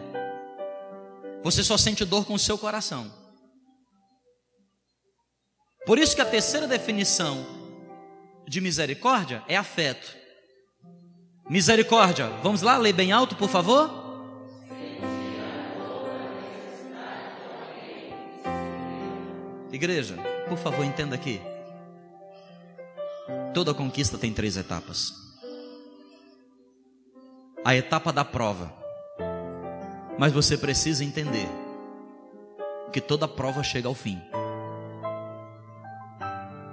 Você 1.43 1.65
só 1.65 1.77
sente 1.79 2.05
dor 2.05 2.27
com 2.27 2.35
o 2.35 2.39
seu 2.39 2.59
coração. 2.59 3.11
Por 5.89 5.99
isso 5.99 6.15
que 6.15 6.21
a 6.21 6.27
terceira 6.27 6.67
definição 6.69 7.47
de 8.47 8.61
misericórdia 8.61 9.43
é 9.49 9.57
afeto. 9.57 10.15
Misericórdia, 11.49 12.29
vamos 12.43 12.61
lá, 12.61 12.77
ler 12.77 12.93
bem 12.93 13.11
alto, 13.11 13.35
por 13.35 13.49
favor. 13.49 13.91
Igreja, 19.73 20.15
por 20.47 20.59
favor, 20.59 20.85
entenda 20.85 21.15
aqui. 21.15 21.41
Toda 23.55 23.73
conquista 23.73 24.19
tem 24.19 24.31
três 24.31 24.59
etapas. 24.59 25.15
A 27.65 27.75
etapa 27.75 28.13
da 28.13 28.27
prova. 28.27 28.71
Mas 30.19 30.35
você 30.35 30.59
precisa 30.59 31.03
entender 31.03 31.49
que 32.93 33.01
toda 33.01 33.27
prova 33.27 33.63
chega 33.63 33.89
ao 33.89 33.95
fim 33.95 34.21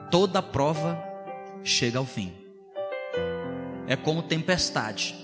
toda 0.09 0.41
prova 0.41 0.97
chega 1.63 1.99
ao 1.99 2.05
fim. 2.05 2.33
É 3.87 3.95
como 3.95 4.23
tempestade. 4.23 5.15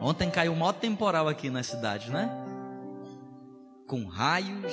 Ontem 0.00 0.30
caiu 0.30 0.52
o 0.52 0.56
maior 0.56 0.72
temporal 0.72 1.28
aqui 1.28 1.50
na 1.50 1.62
cidade, 1.62 2.10
né? 2.10 2.30
Com 3.86 4.04
raios. 4.04 4.72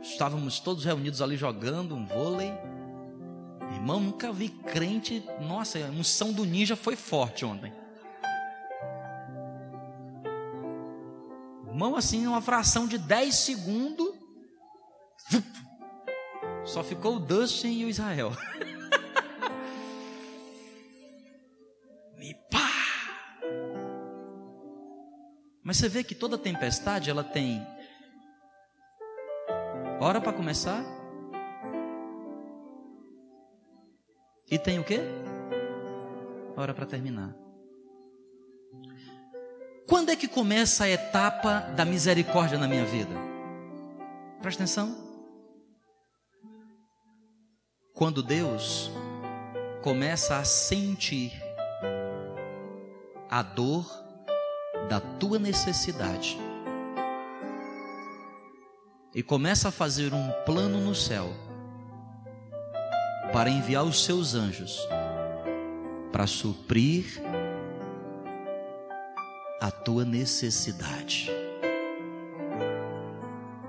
Estávamos 0.00 0.60
todos 0.60 0.84
reunidos 0.84 1.22
ali 1.22 1.36
jogando 1.36 1.94
um 1.94 2.06
vôlei. 2.06 2.52
Irmão, 3.72 4.00
nunca 4.00 4.32
vi 4.32 4.48
crente. 4.48 5.24
Nossa, 5.40 5.78
a 5.78 5.90
unção 5.90 6.32
do 6.32 6.44
ninja 6.44 6.76
foi 6.76 6.96
forte 6.96 7.44
ontem. 7.44 7.72
Irmão, 11.68 11.96
assim, 11.96 12.26
uma 12.26 12.40
fração 12.40 12.86
de 12.86 12.98
10 12.98 13.34
segundos. 13.34 14.08
Só 16.72 16.82
ficou 16.82 17.16
o 17.16 17.20
Dustin 17.20 17.80
e 17.80 17.84
o 17.84 17.88
Israel. 17.90 18.32
e 22.18 22.34
pá! 22.50 22.70
Mas 25.62 25.76
você 25.76 25.86
vê 25.86 26.02
que 26.02 26.14
toda 26.14 26.38
tempestade 26.38 27.10
ela 27.10 27.22
tem 27.22 27.60
hora 30.00 30.18
para 30.18 30.32
começar 30.32 30.82
e 34.50 34.58
tem 34.58 34.78
o 34.78 34.84
quê? 34.84 35.00
Hora 36.56 36.72
para 36.72 36.86
terminar. 36.86 37.36
Quando 39.86 40.08
é 40.08 40.16
que 40.16 40.26
começa 40.26 40.84
a 40.84 40.88
etapa 40.88 41.70
da 41.76 41.84
misericórdia 41.84 42.56
na 42.56 42.66
minha 42.66 42.86
vida? 42.86 43.14
Presta 44.40 44.62
atenção 44.62 45.11
quando 48.02 48.20
Deus 48.20 48.90
começa 49.80 50.36
a 50.36 50.44
sentir 50.44 51.40
a 53.30 53.42
dor 53.44 53.86
da 54.88 54.98
tua 54.98 55.38
necessidade 55.38 56.36
e 59.14 59.22
começa 59.22 59.68
a 59.68 59.70
fazer 59.70 60.12
um 60.12 60.32
plano 60.44 60.80
no 60.80 60.96
céu 60.96 61.32
para 63.32 63.48
enviar 63.48 63.84
os 63.84 64.04
seus 64.04 64.34
anjos 64.34 64.80
para 66.10 66.26
suprir 66.26 67.22
a 69.60 69.70
tua 69.70 70.04
necessidade. 70.04 71.30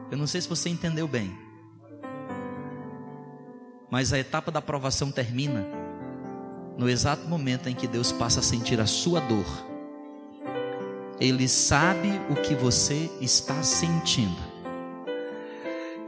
Eu 0.09 0.17
não 0.17 0.25
sei 0.25 0.41
se 0.41 0.49
você 0.49 0.69
entendeu 0.69 1.07
bem. 1.07 1.52
Mas 3.93 4.11
a 4.11 4.17
etapa 4.17 4.49
da 4.49 4.57
aprovação 4.57 5.11
termina 5.11 5.67
no 6.79 6.89
exato 6.89 7.27
momento 7.27 7.69
em 7.69 7.75
que 7.75 7.87
Deus 7.87 8.11
passa 8.11 8.39
a 8.39 8.41
sentir 8.41 8.81
a 8.81 8.87
sua 8.87 9.19
dor. 9.19 9.45
Ele 11.19 11.47
sabe 11.47 12.09
o 12.27 12.33
que 12.33 12.55
você 12.55 13.07
está 13.21 13.61
sentindo. 13.61 14.41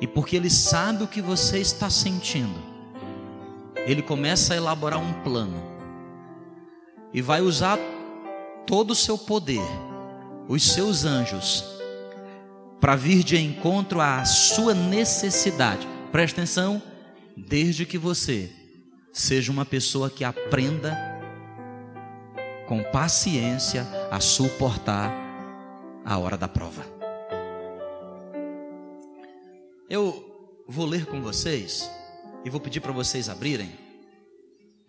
E 0.01 0.07
porque 0.07 0.35
ele 0.35 0.49
sabe 0.49 1.03
o 1.03 1.07
que 1.07 1.21
você 1.21 1.59
está 1.59 1.87
sentindo, 1.87 2.59
ele 3.85 4.01
começa 4.01 4.55
a 4.55 4.57
elaborar 4.57 4.99
um 4.99 5.13
plano. 5.21 5.61
E 7.13 7.21
vai 7.21 7.41
usar 7.41 7.77
todo 8.65 8.89
o 8.89 8.95
seu 8.95 9.15
poder, 9.15 9.61
os 10.47 10.63
seus 10.71 11.05
anjos, 11.05 11.63
para 12.81 12.95
vir 12.95 13.23
de 13.23 13.37
encontro 13.37 14.01
à 14.01 14.25
sua 14.25 14.73
necessidade. 14.73 15.87
Presta 16.11 16.41
atenção, 16.41 16.81
desde 17.35 17.85
que 17.85 17.97
você 17.97 18.51
seja 19.11 19.51
uma 19.51 19.65
pessoa 19.65 20.09
que 20.09 20.23
aprenda 20.23 20.97
com 22.67 22.83
paciência 22.83 23.87
a 24.11 24.19
suportar 24.19 25.11
a 26.03 26.17
hora 26.17 26.37
da 26.37 26.47
prova. 26.47 26.85
Eu 29.89 30.63
vou 30.67 30.85
ler 30.85 31.05
com 31.05 31.21
vocês 31.21 31.89
e 32.43 32.49
vou 32.49 32.59
pedir 32.59 32.81
para 32.81 32.91
vocês 32.91 33.29
abrirem 33.29 33.71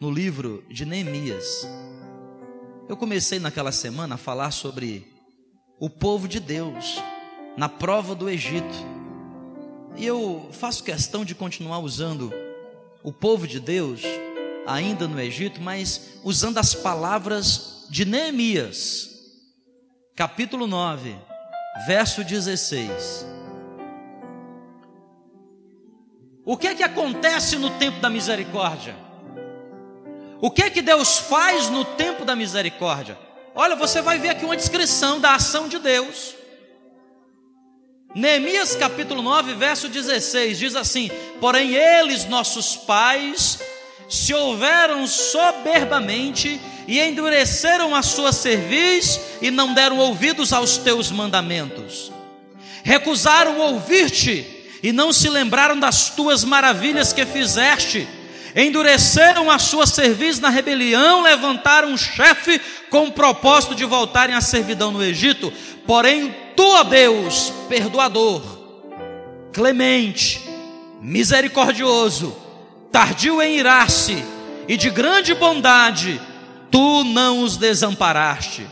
no 0.00 0.10
livro 0.10 0.64
de 0.68 0.84
Neemias. 0.84 1.68
Eu 2.88 2.96
comecei 2.96 3.38
naquela 3.38 3.72
semana 3.72 4.14
a 4.14 4.18
falar 4.18 4.50
sobre 4.50 5.06
o 5.78 5.90
povo 5.90 6.26
de 6.26 6.40
Deus 6.40 7.02
na 7.56 7.68
prova 7.68 8.14
do 8.14 8.28
Egito. 8.28 8.95
E 9.98 10.04
eu 10.04 10.50
faço 10.52 10.84
questão 10.84 11.24
de 11.24 11.34
continuar 11.34 11.78
usando 11.78 12.30
o 13.02 13.10
povo 13.10 13.46
de 13.46 13.58
Deus 13.58 14.02
ainda 14.66 15.08
no 15.08 15.18
Egito, 15.18 15.60
mas 15.62 16.18
usando 16.22 16.58
as 16.58 16.74
palavras 16.74 17.86
de 17.88 18.04
Neemias, 18.04 19.10
capítulo 20.14 20.66
9, 20.66 21.16
verso 21.86 22.22
16. 22.22 23.24
O 26.44 26.58
que 26.58 26.66
é 26.66 26.74
que 26.74 26.82
acontece 26.82 27.56
no 27.56 27.70
tempo 27.70 27.98
da 27.98 28.10
misericórdia? 28.10 28.94
O 30.42 30.50
que 30.50 30.62
é 30.62 30.70
que 30.70 30.82
Deus 30.82 31.16
faz 31.16 31.70
no 31.70 31.86
tempo 31.86 32.22
da 32.22 32.36
misericórdia? 32.36 33.18
Olha, 33.54 33.74
você 33.74 34.02
vai 34.02 34.18
ver 34.18 34.28
aqui 34.28 34.44
uma 34.44 34.56
descrição 34.56 35.18
da 35.18 35.34
ação 35.34 35.68
de 35.68 35.78
Deus. 35.78 36.35
Neemias 38.16 38.74
capítulo 38.74 39.20
9, 39.20 39.52
verso 39.56 39.90
16 39.90 40.58
diz 40.58 40.74
assim: 40.74 41.10
Porém, 41.38 41.74
eles, 41.74 42.24
nossos 42.24 42.74
pais, 42.74 43.58
se 44.08 44.32
houveram 44.32 45.06
soberbamente 45.06 46.58
e 46.88 46.98
endureceram 46.98 47.94
a 47.94 48.02
sua 48.02 48.32
cerviz 48.32 49.20
e 49.42 49.50
não 49.50 49.74
deram 49.74 49.98
ouvidos 49.98 50.54
aos 50.54 50.78
teus 50.78 51.10
mandamentos. 51.10 52.10
Recusaram 52.82 53.58
ouvir-te 53.58 54.46
e 54.82 54.92
não 54.92 55.12
se 55.12 55.28
lembraram 55.28 55.78
das 55.78 56.08
tuas 56.08 56.42
maravilhas 56.42 57.12
que 57.12 57.26
fizeste. 57.26 58.08
Endureceram 58.54 59.50
a 59.50 59.58
sua 59.58 59.86
cerviz 59.86 60.40
na 60.40 60.48
rebelião, 60.48 61.20
levantaram 61.20 61.90
um 61.90 61.98
chefe 61.98 62.58
com 62.88 63.08
o 63.08 63.12
propósito 63.12 63.74
de 63.74 63.84
voltarem 63.84 64.34
à 64.34 64.40
servidão 64.40 64.90
no 64.90 65.04
Egito. 65.04 65.52
Porém, 65.86 66.34
tu, 66.56 66.64
ó 66.64 66.82
Deus, 66.82 67.52
perdoador, 67.68 68.42
clemente, 69.52 70.40
misericordioso, 71.00 72.34
tardio 72.90 73.42
em 73.42 73.58
irar-se 73.58 74.24
e 74.66 74.76
de 74.76 74.90
grande 74.90 75.34
bondade, 75.34 76.20
tu 76.70 77.04
não 77.04 77.42
os 77.42 77.56
desamparaste. 77.56 78.66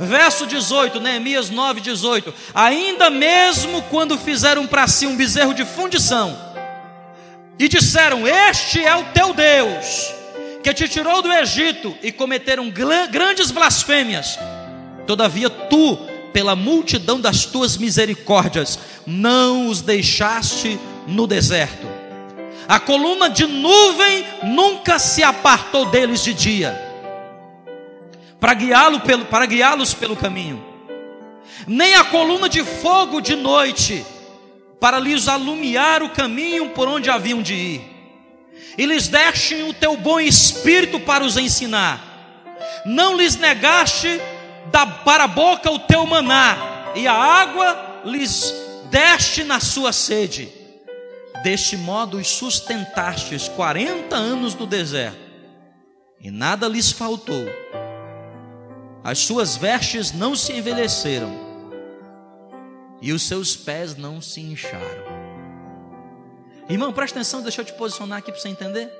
Verso 0.00 0.46
18, 0.46 1.00
Neemias 1.00 1.50
9, 1.50 1.80
18. 1.80 2.34
Ainda 2.54 3.08
mesmo 3.08 3.82
quando 3.82 4.18
fizeram 4.18 4.66
para 4.66 4.86
si 4.88 5.06
um 5.06 5.16
bezerro 5.16 5.54
de 5.54 5.64
fundição, 5.64 6.36
e 7.58 7.68
disseram: 7.68 8.26
Este 8.26 8.84
é 8.84 8.94
o 8.94 9.04
teu 9.04 9.32
Deus, 9.32 10.12
que 10.62 10.72
te 10.74 10.88
tirou 10.88 11.22
do 11.22 11.32
Egito, 11.32 11.96
e 12.02 12.12
cometeram 12.12 12.70
grandes 12.70 13.50
blasfêmias. 13.50 14.38
Todavia 15.06 15.48
tu 15.48 15.98
pela 16.36 16.54
multidão 16.54 17.18
das 17.18 17.46
tuas 17.46 17.78
misericórdias, 17.78 18.78
não 19.06 19.68
os 19.68 19.80
deixaste 19.80 20.78
no 21.06 21.26
deserto. 21.26 21.86
A 22.68 22.78
coluna 22.78 23.30
de 23.30 23.46
nuvem 23.46 24.22
nunca 24.42 24.98
se 24.98 25.22
apartou 25.22 25.86
deles 25.86 26.22
de 26.22 26.34
dia, 26.34 26.78
para 28.38 28.52
guiá-los 28.52 29.02
pelo, 29.02 29.24
para 29.24 29.46
guiá-los 29.46 29.94
pelo 29.94 30.14
caminho, 30.14 30.62
nem 31.66 31.94
a 31.94 32.04
coluna 32.04 32.50
de 32.50 32.62
fogo 32.62 33.22
de 33.22 33.34
noite, 33.34 34.04
para 34.78 34.98
lhes 34.98 35.28
alumiar 35.28 36.02
o 36.02 36.10
caminho 36.10 36.68
por 36.68 36.86
onde 36.86 37.08
haviam 37.08 37.40
de 37.40 37.54
ir, 37.54 37.80
e 38.76 38.84
lhes 38.84 39.08
deste 39.08 39.54
o 39.62 39.72
teu 39.72 39.96
bom 39.96 40.20
espírito 40.20 41.00
para 41.00 41.24
os 41.24 41.38
ensinar, 41.38 42.84
não 42.84 43.16
lhes 43.16 43.36
negaste 43.36 44.20
da, 44.70 44.86
para 44.86 45.24
a 45.24 45.28
boca 45.28 45.70
o 45.70 45.78
teu 45.78 46.06
maná, 46.06 46.92
e 46.94 47.06
a 47.06 47.12
água 47.12 48.02
lhes 48.04 48.54
deste 48.90 49.44
na 49.44 49.60
sua 49.60 49.92
sede. 49.92 50.48
Deste 51.42 51.76
modo 51.76 52.16
os 52.16 52.28
sustentastes 52.28 53.48
quarenta 53.48 54.16
anos 54.16 54.54
no 54.54 54.66
deserto, 54.66 55.18
e 56.20 56.30
nada 56.30 56.66
lhes 56.66 56.90
faltou. 56.90 57.46
As 59.04 59.18
suas 59.18 59.56
vestes 59.56 60.12
não 60.12 60.34
se 60.34 60.52
envelheceram, 60.52 61.32
e 63.00 63.12
os 63.12 63.22
seus 63.22 63.54
pés 63.54 63.96
não 63.96 64.20
se 64.20 64.40
incharam. 64.40 65.04
Irmão, 66.68 66.92
presta 66.92 67.18
atenção, 67.18 67.42
deixa 67.42 67.60
eu 67.60 67.64
te 67.64 67.72
posicionar 67.74 68.18
aqui 68.18 68.32
para 68.32 68.40
você 68.40 68.48
entender. 68.48 68.90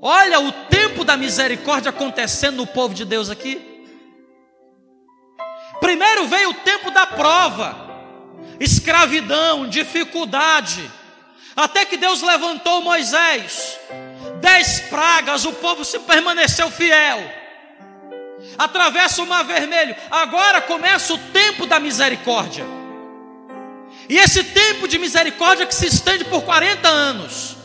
Olha 0.00 0.40
o 0.40 0.50
tempo 0.70 1.04
da 1.04 1.14
misericórdia 1.14 1.90
acontecendo 1.90 2.56
no 2.56 2.66
povo 2.66 2.94
de 2.94 3.04
Deus 3.04 3.28
aqui. 3.28 3.69
Primeiro 5.80 6.26
veio 6.26 6.50
o 6.50 6.54
tempo 6.54 6.90
da 6.90 7.06
prova, 7.06 7.76
escravidão, 8.58 9.68
dificuldade, 9.68 10.90
até 11.56 11.84
que 11.84 11.96
Deus 11.96 12.22
levantou 12.22 12.82
Moisés. 12.82 13.78
Dez 14.40 14.80
pragas, 14.80 15.44
o 15.44 15.52
povo 15.52 15.84
se 15.84 15.98
permaneceu 16.00 16.70
fiel. 16.70 17.20
Atravessa 18.56 19.22
o 19.22 19.26
mar 19.26 19.44
vermelho. 19.44 19.94
Agora 20.10 20.60
começa 20.60 21.12
o 21.12 21.18
tempo 21.18 21.66
da 21.66 21.78
misericórdia. 21.78 22.64
E 24.08 24.18
esse 24.18 24.42
tempo 24.42 24.88
de 24.88 24.98
misericórdia 24.98 25.66
que 25.66 25.74
se 25.74 25.86
estende 25.86 26.24
por 26.24 26.42
40 26.42 26.88
anos 26.88 27.59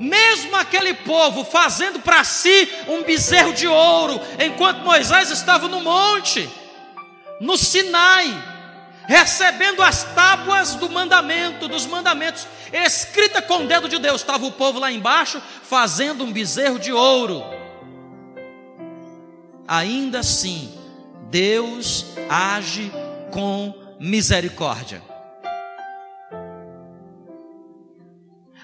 mesmo 0.00 0.56
aquele 0.56 0.94
povo 0.94 1.44
fazendo 1.44 2.00
para 2.00 2.24
si 2.24 2.68
um 2.88 3.02
bezerro 3.02 3.52
de 3.52 3.68
ouro, 3.68 4.18
enquanto 4.42 4.78
Moisés 4.78 5.30
estava 5.30 5.68
no 5.68 5.82
monte, 5.82 6.48
no 7.38 7.58
Sinai, 7.58 8.26
recebendo 9.06 9.82
as 9.82 10.02
tábuas 10.14 10.74
do 10.74 10.88
mandamento, 10.88 11.68
dos 11.68 11.84
mandamentos, 11.84 12.46
escrita 12.72 13.42
com 13.42 13.64
o 13.64 13.66
dedo 13.66 13.88
de 13.88 13.98
Deus, 13.98 14.22
estava 14.22 14.46
o 14.46 14.52
povo 14.52 14.78
lá 14.78 14.90
embaixo 14.90 15.40
fazendo 15.64 16.24
um 16.24 16.32
bezerro 16.32 16.78
de 16.78 16.92
ouro. 16.92 17.44
Ainda 19.68 20.20
assim, 20.20 20.74
Deus 21.28 22.06
age 22.28 22.90
com 23.30 23.74
misericórdia. 24.00 25.02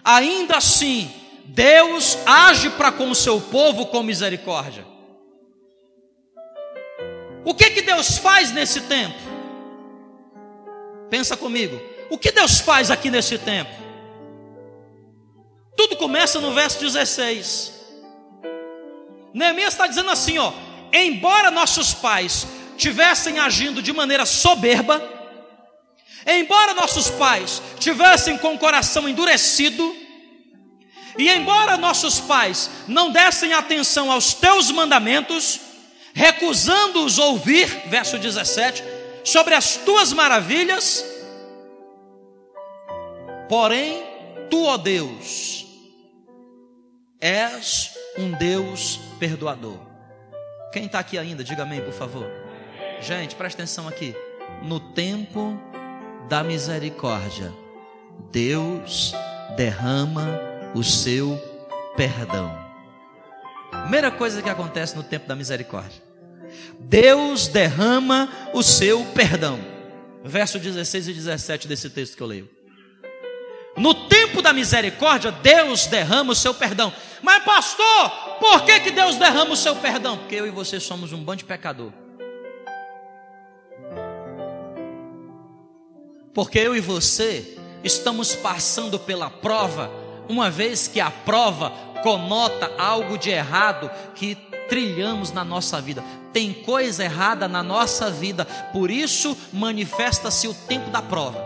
Ainda 0.03 0.57
assim, 0.57 1.13
Deus 1.49 2.19
age 2.27 2.71
para 2.71 2.93
com 2.93 3.11
o 3.11 3.15
seu 3.15 3.41
povo 3.41 3.87
com 3.87 4.03
misericórdia. 4.03 4.87
O 7.45 7.55
que 7.55 7.71
que 7.71 7.83
Deus 7.83 8.19
faz 8.19 8.53
nesse 8.53 8.83
tempo? 8.83 9.19
Pensa 11.09 11.37
comigo. 11.37 11.81
O 12.11 12.19
que 12.19 12.33
Deus 12.33 12.59
faz 12.61 12.91
aqui 12.91 13.11
nesse 13.11 13.39
tempo? 13.39 13.71
Tudo 15.77 15.97
começa 15.97 16.41
no 16.41 16.53
verso 16.53 16.81
16. 16.81 17.73
Neemias 19.33 19.75
está 19.75 19.87
dizendo 19.87 20.11
assim, 20.11 20.39
ó: 20.39 20.53
embora 20.93 21.51
nossos 21.51 21.95
pais 21.95 22.47
tivessem 22.77 23.39
agindo 23.39 23.81
de 23.81 23.93
maneira 23.93 24.27
soberba, 24.27 25.03
embora 26.27 26.75
nossos 26.75 27.11
pais 27.11 27.63
tivessem 27.79 28.37
com 28.39 28.55
o 28.55 28.59
coração 28.59 29.09
endurecido, 29.09 29.95
e 31.19 31.31
embora 31.31 31.77
nossos 31.77 32.21
pais 32.21 32.71
não 32.87 33.11
dessem 33.11 33.53
atenção 33.53 34.11
aos 34.11 34.35
teus 34.35 34.71
mandamentos, 34.71 35.61
recusando-os 36.15 37.19
ouvir, 37.19 37.67
verso 37.87 38.19
17, 38.19 38.83
sobre 39.25 39.55
as 39.55 39.77
tuas 39.77 40.13
maravilhas, 40.13 41.05
porém, 43.49 44.03
tu, 44.51 44.65
ó 44.65 44.77
Deus, 44.77 45.67
és 47.21 47.93
um 48.19 48.33
Deus 48.33 49.01
perdoador. 49.19 49.79
Quem 50.73 50.87
está 50.87 50.99
aqui 50.99 51.19
ainda, 51.19 51.43
diga 51.43 51.63
amém, 51.63 51.81
por 51.81 51.93
favor. 51.93 52.27
Gente, 53.01 53.35
presta 53.35 53.63
atenção 53.63 53.89
aqui. 53.89 54.15
No 54.63 54.81
tempo 54.81 55.59
da 56.29 56.43
misericórdia, 56.43 57.53
Deus 58.31 59.15
derrama 59.57 60.56
o 60.77 60.85
seu 60.85 61.41
perdão. 61.97 62.55
Primeira 63.71 64.11
coisa 64.11 64.43
que 64.43 64.51
acontece 64.51 64.95
no 64.95 65.03
tempo 65.03 65.27
da 65.27 65.35
misericórdia. 65.35 66.03
Deus 66.79 67.49
derrama 67.49 68.29
o 68.53 68.63
seu 68.63 69.03
perdão. 69.07 69.59
Verso 70.23 70.59
16 70.59 71.09
e 71.09 71.13
17 71.15 71.67
desse 71.67 71.89
texto 71.89 72.15
que 72.15 72.23
eu 72.23 72.27
leio. 72.27 72.51
No 73.75 73.95
tempo 74.07 74.43
da 74.43 74.53
misericórdia, 74.53 75.33
Deus 75.33 75.87
derrama 75.87 76.33
o 76.33 76.37
seu 76.37 76.53
perdão. 76.53 76.93
Mas, 77.23 77.43
pastor, 77.43 78.11
por 78.39 78.65
que, 78.65 78.81
que 78.81 78.91
Deus 78.91 79.17
derrama 79.17 79.53
o 79.53 79.57
seu 79.57 79.77
perdão? 79.77 80.19
Porque 80.19 80.35
eu 80.35 80.47
e 80.47 80.51
você 80.51 80.79
somos 80.79 81.11
um 81.11 81.23
bando 81.23 81.39
de 81.39 81.45
pecador. 81.45 81.91
Porque 86.35 86.59
eu 86.59 86.77
e 86.77 86.81
você 86.81 87.57
estamos 87.83 88.35
passando 88.35 88.99
pela 88.99 89.31
prova, 89.31 89.91
uma 90.29 90.51
vez 90.51 90.89
que 90.89 91.01
a 91.01 91.11
prova 91.11 91.71
conota 92.03 92.71
algo 92.79 93.19
de 93.19 93.31
errado 93.31 93.91
que 94.15 94.35
trilhamos 94.69 95.33
na 95.33 95.45
nossa 95.45 95.81
vida. 95.81 96.05
Tem 96.33 96.53
coisa 96.53 97.05
errada 97.05 97.49
na 97.49 97.63
nossa 97.63 98.11
vida, 98.11 98.45
por 98.73 98.91
isso 98.91 99.37
manifesta-se 99.53 100.47
o 100.49 100.55
tempo 100.55 100.91
da 100.91 101.01
prova. 101.01 101.45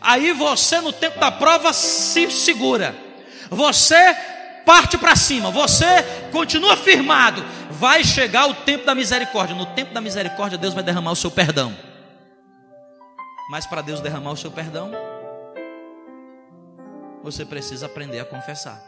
Aí 0.00 0.32
você, 0.32 0.80
no 0.80 0.92
tempo 0.92 1.18
da 1.18 1.30
prova, 1.30 1.72
se 1.72 2.30
segura, 2.30 2.94
você 3.50 4.14
parte 4.64 4.96
para 4.96 5.16
cima, 5.16 5.50
você 5.50 6.02
continua 6.30 6.76
firmado. 6.76 7.44
Vai 7.70 8.04
chegar 8.04 8.46
o 8.46 8.54
tempo 8.54 8.84
da 8.84 8.94
misericórdia. 8.94 9.56
No 9.56 9.66
tempo 9.66 9.92
da 9.92 10.00
misericórdia, 10.00 10.56
Deus 10.56 10.74
vai 10.74 10.82
derramar 10.82 11.12
o 11.12 11.16
seu 11.16 11.30
perdão. 11.30 11.76
Mas 13.50 13.66
para 13.66 13.82
Deus 13.82 14.00
derramar 14.00 14.30
o 14.30 14.36
seu 14.36 14.50
perdão, 14.50 14.92
você 17.22 17.44
precisa 17.44 17.86
aprender 17.86 18.20
a 18.20 18.24
confessar. 18.24 18.84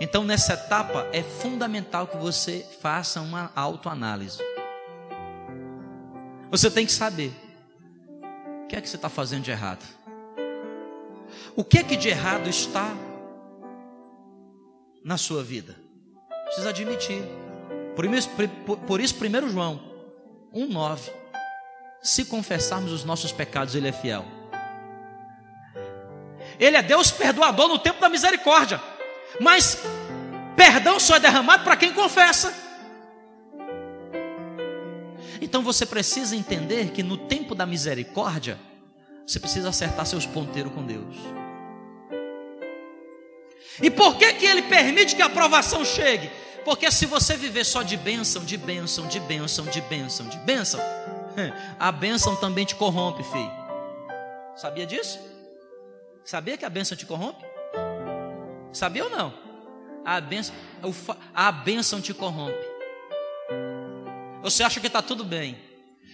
Então, 0.00 0.24
nessa 0.24 0.54
etapa, 0.54 1.08
é 1.12 1.22
fundamental 1.22 2.06
que 2.06 2.16
você 2.16 2.66
faça 2.80 3.20
uma 3.20 3.52
autoanálise. 3.54 4.42
Você 6.50 6.70
tem 6.70 6.84
que 6.84 6.92
saber 6.92 7.32
o 8.64 8.66
que 8.66 8.76
é 8.76 8.80
que 8.80 8.88
você 8.88 8.96
está 8.96 9.08
fazendo 9.08 9.44
de 9.44 9.50
errado. 9.50 9.84
O 11.54 11.62
que 11.62 11.78
é 11.78 11.84
que 11.84 11.96
de 11.96 12.08
errado 12.08 12.48
está 12.48 12.94
na 15.04 15.16
sua 15.16 15.42
vida? 15.42 15.76
Precisa 16.46 16.70
admitir. 16.70 17.22
Por 17.94 18.04
isso, 18.06 18.30
por 18.86 19.00
isso 19.00 19.14
1 19.14 19.48
João 19.50 19.80
1,9 20.52 21.22
se 22.02 22.24
confessarmos 22.24 22.90
os 22.90 23.04
nossos 23.04 23.30
pecados, 23.30 23.74
Ele 23.76 23.88
é 23.88 23.92
fiel. 23.92 24.41
Ele 26.58 26.76
é 26.76 26.82
Deus 26.82 27.10
perdoador 27.10 27.68
no 27.68 27.78
tempo 27.78 28.00
da 28.00 28.08
misericórdia, 28.08 28.80
mas 29.40 29.78
perdão 30.56 31.00
só 31.00 31.16
é 31.16 31.20
derramado 31.20 31.64
para 31.64 31.76
quem 31.76 31.92
confessa. 31.92 32.52
Então 35.40 35.62
você 35.62 35.84
precisa 35.84 36.36
entender 36.36 36.90
que 36.90 37.02
no 37.02 37.16
tempo 37.16 37.54
da 37.54 37.66
misericórdia, 37.66 38.58
você 39.26 39.40
precisa 39.40 39.68
acertar 39.70 40.06
seus 40.06 40.24
ponteiros 40.24 40.72
com 40.72 40.84
Deus. 40.84 41.16
E 43.80 43.90
por 43.90 44.16
que 44.16 44.34
que 44.34 44.46
ele 44.46 44.62
permite 44.62 45.16
que 45.16 45.22
a 45.22 45.26
aprovação 45.26 45.84
chegue? 45.84 46.30
Porque 46.64 46.90
se 46.90 47.06
você 47.06 47.36
viver 47.36 47.64
só 47.64 47.82
de 47.82 47.96
bênção, 47.96 48.44
de 48.44 48.56
bênção, 48.56 49.06
de 49.06 49.18
bênção, 49.18 49.64
de 49.66 49.80
bênção, 49.80 50.28
de 50.28 50.36
bênção, 50.38 50.80
a 51.78 51.90
bênção 51.90 52.36
também 52.36 52.64
te 52.64 52.76
corrompe, 52.76 53.22
filho. 53.24 53.50
Sabia 54.54 54.86
disso? 54.86 55.18
Sabia 56.24 56.56
que 56.56 56.64
a 56.64 56.70
bênção 56.70 56.96
te 56.96 57.04
corrompe? 57.04 57.44
Sabia 58.72 59.04
ou 59.04 59.10
não? 59.10 59.34
A 60.04 60.20
bênção, 60.20 60.54
a 61.34 61.52
bênção 61.52 62.00
te 62.00 62.14
corrompe. 62.14 62.72
Você 64.42 64.62
acha 64.62 64.80
que 64.80 64.86
está 64.86 65.02
tudo 65.02 65.24
bem. 65.24 65.58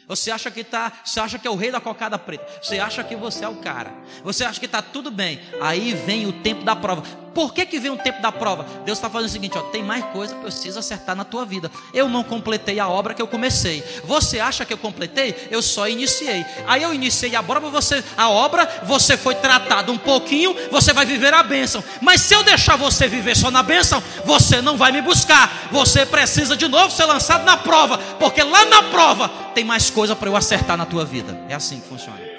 Você 0.06 0.30
acha 0.30 0.50
que 0.50 0.64
tá, 0.64 0.90
você 1.04 1.20
acha 1.20 1.38
que 1.38 1.46
é 1.46 1.50
o 1.50 1.54
rei 1.54 1.70
da 1.70 1.80
cocada 1.80 2.18
preta. 2.18 2.46
Você 2.62 2.78
acha 2.78 3.04
que 3.04 3.14
você 3.14 3.44
é 3.44 3.48
o 3.48 3.56
cara. 3.56 3.92
Você 4.24 4.42
acha 4.42 4.58
que 4.58 4.64
está 4.64 4.80
tudo 4.80 5.10
bem. 5.10 5.38
Aí 5.60 5.94
vem 5.94 6.26
o 6.26 6.32
tempo 6.32 6.64
da 6.64 6.74
prova. 6.74 7.02
Por 7.38 7.54
que, 7.54 7.64
que 7.64 7.78
vem 7.78 7.92
o 7.92 7.96
tempo 7.96 8.20
da 8.20 8.32
prova? 8.32 8.66
Deus 8.84 8.98
está 8.98 9.08
fazendo 9.08 9.28
o 9.28 9.32
seguinte: 9.32 9.56
ó, 9.56 9.60
tem 9.60 9.80
mais 9.80 10.04
coisa 10.06 10.34
que 10.34 10.40
eu 10.40 10.42
preciso 10.42 10.76
acertar 10.76 11.14
na 11.14 11.22
tua 11.22 11.44
vida. 11.46 11.70
Eu 11.94 12.08
não 12.08 12.24
completei 12.24 12.80
a 12.80 12.88
obra 12.88 13.14
que 13.14 13.22
eu 13.22 13.28
comecei. 13.28 13.80
Você 14.02 14.40
acha 14.40 14.64
que 14.64 14.72
eu 14.72 14.76
completei? 14.76 15.46
Eu 15.48 15.62
só 15.62 15.88
iniciei. 15.88 16.44
Aí 16.66 16.82
eu 16.82 16.92
iniciei 16.92 17.36
a 17.36 17.38
obra, 17.38 17.60
você, 17.60 18.02
a 18.16 18.28
obra, 18.28 18.68
você 18.82 19.16
foi 19.16 19.36
tratado 19.36 19.92
um 19.92 19.98
pouquinho, 19.98 20.52
você 20.68 20.92
vai 20.92 21.06
viver 21.06 21.32
a 21.32 21.44
bênção. 21.44 21.80
Mas 22.02 22.22
se 22.22 22.34
eu 22.34 22.42
deixar 22.42 22.74
você 22.74 23.06
viver 23.06 23.36
só 23.36 23.52
na 23.52 23.62
bênção, 23.62 24.02
você 24.24 24.60
não 24.60 24.76
vai 24.76 24.90
me 24.90 25.00
buscar. 25.00 25.68
Você 25.70 26.04
precisa 26.04 26.56
de 26.56 26.66
novo 26.66 26.90
ser 26.90 27.04
lançado 27.04 27.44
na 27.44 27.56
prova, 27.56 27.98
porque 28.18 28.42
lá 28.42 28.64
na 28.64 28.82
prova 28.82 29.28
tem 29.54 29.62
mais 29.62 29.90
coisa 29.90 30.16
para 30.16 30.28
eu 30.28 30.34
acertar 30.34 30.76
na 30.76 30.86
tua 30.86 31.04
vida. 31.04 31.40
É 31.48 31.54
assim 31.54 31.78
que 31.78 31.86
funciona. 31.86 32.37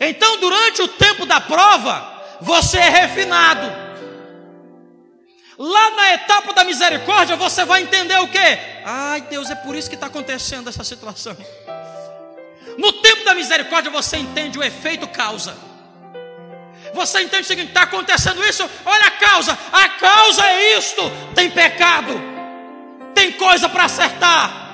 Então, 0.00 0.38
durante 0.38 0.82
o 0.82 0.88
tempo 0.88 1.26
da 1.26 1.40
prova, 1.40 2.18
você 2.40 2.78
é 2.78 2.88
refinado. 2.88 3.88
Lá 5.58 5.90
na 5.90 6.14
etapa 6.14 6.52
da 6.52 6.62
misericórdia, 6.62 7.34
você 7.34 7.64
vai 7.64 7.82
entender 7.82 8.16
o 8.18 8.28
que? 8.28 8.58
Ai, 8.84 9.22
Deus, 9.22 9.50
é 9.50 9.56
por 9.56 9.74
isso 9.74 9.88
que 9.88 9.96
está 9.96 10.06
acontecendo 10.06 10.68
essa 10.68 10.84
situação. 10.84 11.36
No 12.76 12.92
tempo 12.92 13.24
da 13.24 13.34
misericórdia, 13.34 13.90
você 13.90 14.18
entende 14.18 14.56
o 14.56 14.62
efeito 14.62 15.08
causa. 15.08 15.56
Você 16.94 17.22
entende 17.22 17.42
o 17.42 17.46
seguinte: 17.46 17.68
está 17.68 17.82
acontecendo 17.82 18.44
isso, 18.44 18.68
olha 18.84 19.06
a 19.06 19.10
causa, 19.10 19.58
a 19.72 19.88
causa 19.88 20.46
é 20.46 20.78
isto: 20.78 21.02
tem 21.34 21.50
pecado, 21.50 22.12
tem 23.12 23.32
coisa 23.32 23.68
para 23.68 23.84
acertar. 23.84 24.68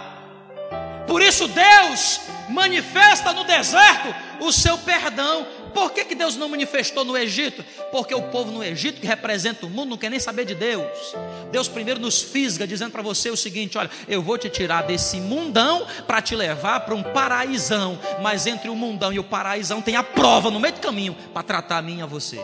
Por 1.07 1.23
isso, 1.23 1.49
Deus 1.49 2.21
manifesta 2.51 3.33
no 3.33 3.45
deserto 3.45 4.15
o 4.47 4.53
seu 4.53 4.79
perdão. 4.79 5.47
Por 5.73 5.93
que, 5.93 6.05
que 6.05 6.15
Deus 6.15 6.37
não 6.37 6.49
manifestou 6.49 7.05
no 7.05 7.17
Egito? 7.17 7.65
Porque 7.91 8.15
o 8.15 8.23
povo 8.23 8.53
no 8.53 8.63
Egito, 8.63 9.01
que 9.01 9.07
representa 9.07 9.67
o 9.67 9.71
mundo, 9.71 9.91
não 9.91 9.97
quer 9.99 10.11
nem 10.11 10.21
saber 10.21 10.45
de 10.45 10.55
Deus. 10.55 11.15
Deus 11.51 11.69
primeiro 11.69 12.01
nos 12.01 12.23
fisga, 12.23 12.67
dizendo 12.67 12.93
para 12.93 13.03
você 13.03 13.31
o 13.31 13.37
seguinte: 13.37 13.77
olha, 13.77 13.91
eu 14.07 14.23
vou 14.23 14.39
te 14.39 14.49
tirar 14.49 14.83
desse 14.83 15.21
mundão 15.21 15.87
para 16.07 16.23
te 16.23 16.35
levar 16.37 16.81
para 16.81 16.95
um 16.95 17.03
paraísão. 17.03 17.99
Mas 18.23 18.47
entre 18.47 18.69
o 18.69 18.77
mundão 18.77 19.13
e 19.13 19.19
o 19.19 19.25
paraísão 19.25 19.83
tem 19.83 19.97
a 19.97 20.03
prova 20.03 20.51
no 20.51 20.61
meio 20.61 20.75
do 20.75 20.81
caminho 20.81 21.17
para 21.33 21.43
tratar 21.43 21.79
a 21.79 21.83
mim 21.83 21.99
e 21.99 22.03
a 22.03 22.07
você. 22.07 22.41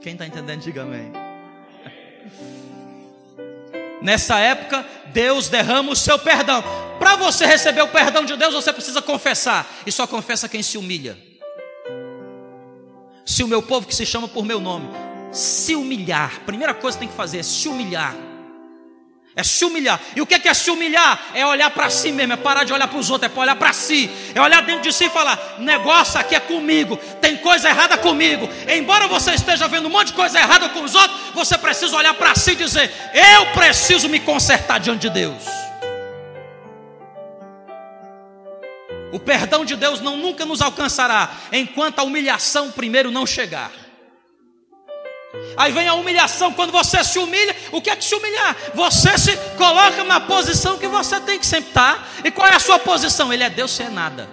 Quem 0.00 0.12
está 0.12 0.26
entendendo, 0.26 0.60
diga 0.60 0.82
amém. 0.82 1.10
Nessa 4.02 4.38
época, 4.38 4.84
Deus 5.14 5.48
derrama 5.48 5.92
o 5.92 5.96
seu 5.96 6.18
perdão. 6.18 6.62
Para 7.04 7.16
você 7.16 7.44
receber 7.44 7.82
o 7.82 7.88
perdão 7.88 8.24
de 8.24 8.34
Deus, 8.34 8.54
você 8.54 8.72
precisa 8.72 9.02
confessar. 9.02 9.70
E 9.84 9.92
só 9.92 10.06
confessa 10.06 10.48
quem 10.48 10.62
se 10.62 10.78
humilha. 10.78 11.18
Se 13.26 13.42
o 13.42 13.46
meu 13.46 13.60
povo 13.60 13.86
que 13.86 13.94
se 13.94 14.06
chama 14.06 14.26
por 14.26 14.42
meu 14.42 14.58
nome 14.58 14.88
se 15.30 15.74
humilhar, 15.74 16.40
primeira 16.46 16.72
coisa 16.72 16.96
que 16.96 17.00
tem 17.00 17.08
que 17.08 17.14
fazer 17.14 17.40
é 17.40 17.42
se 17.42 17.68
humilhar. 17.68 18.16
É 19.36 19.42
se 19.42 19.66
humilhar. 19.66 20.00
E 20.16 20.22
o 20.22 20.26
que 20.26 20.48
é 20.48 20.54
se 20.54 20.70
humilhar? 20.70 21.20
É 21.34 21.46
olhar 21.46 21.68
para 21.72 21.90
si 21.90 22.10
mesmo, 22.10 22.32
é 22.32 22.36
parar 22.38 22.64
de 22.64 22.72
olhar 22.72 22.88
para 22.88 22.98
os 22.98 23.10
outros, 23.10 23.30
é 23.30 23.38
olhar 23.38 23.56
para 23.56 23.74
si. 23.74 24.10
É 24.34 24.40
olhar 24.40 24.62
dentro 24.62 24.84
de 24.84 24.90
si 24.90 25.04
e 25.04 25.10
falar: 25.10 25.56
negócio 25.58 26.18
aqui 26.18 26.34
é 26.34 26.40
comigo, 26.40 26.96
tem 27.20 27.36
coisa 27.36 27.68
errada 27.68 27.98
comigo. 27.98 28.48
Embora 28.66 29.06
você 29.08 29.34
esteja 29.34 29.68
vendo 29.68 29.88
um 29.88 29.90
monte 29.90 30.06
de 30.06 30.12
coisa 30.14 30.38
errada 30.38 30.70
com 30.70 30.82
os 30.82 30.94
outros, 30.94 31.20
você 31.34 31.58
precisa 31.58 31.94
olhar 31.98 32.14
para 32.14 32.34
si 32.34 32.52
e 32.52 32.56
dizer: 32.56 32.90
eu 33.12 33.52
preciso 33.52 34.08
me 34.08 34.20
consertar 34.20 34.80
diante 34.80 35.02
de 35.02 35.10
Deus. 35.10 35.63
O 39.14 39.18
perdão 39.20 39.64
de 39.64 39.76
Deus 39.76 40.00
não 40.00 40.16
nunca 40.16 40.44
nos 40.44 40.60
alcançará 40.60 41.30
enquanto 41.52 42.00
a 42.00 42.02
humilhação 42.02 42.72
primeiro 42.72 43.12
não 43.12 43.24
chegar. 43.24 43.70
Aí 45.56 45.70
vem 45.70 45.86
a 45.86 45.94
humilhação, 45.94 46.52
quando 46.52 46.72
você 46.72 47.04
se 47.04 47.20
humilha, 47.20 47.54
o 47.70 47.80
que 47.80 47.90
é 47.90 47.94
que 47.94 48.04
se 48.04 48.12
humilhar? 48.12 48.56
Você 48.74 49.16
se 49.16 49.36
coloca 49.56 50.02
na 50.02 50.18
posição 50.18 50.78
que 50.78 50.88
você 50.88 51.20
tem 51.20 51.38
que 51.38 51.46
sempre 51.46 51.68
estar. 51.68 52.08
E 52.24 52.30
qual 52.32 52.48
é 52.48 52.56
a 52.56 52.58
sua 52.58 52.76
posição? 52.76 53.32
Ele 53.32 53.44
é 53.44 53.50
Deus, 53.50 53.70
você 53.70 53.84
é 53.84 53.88
nada. 53.88 54.28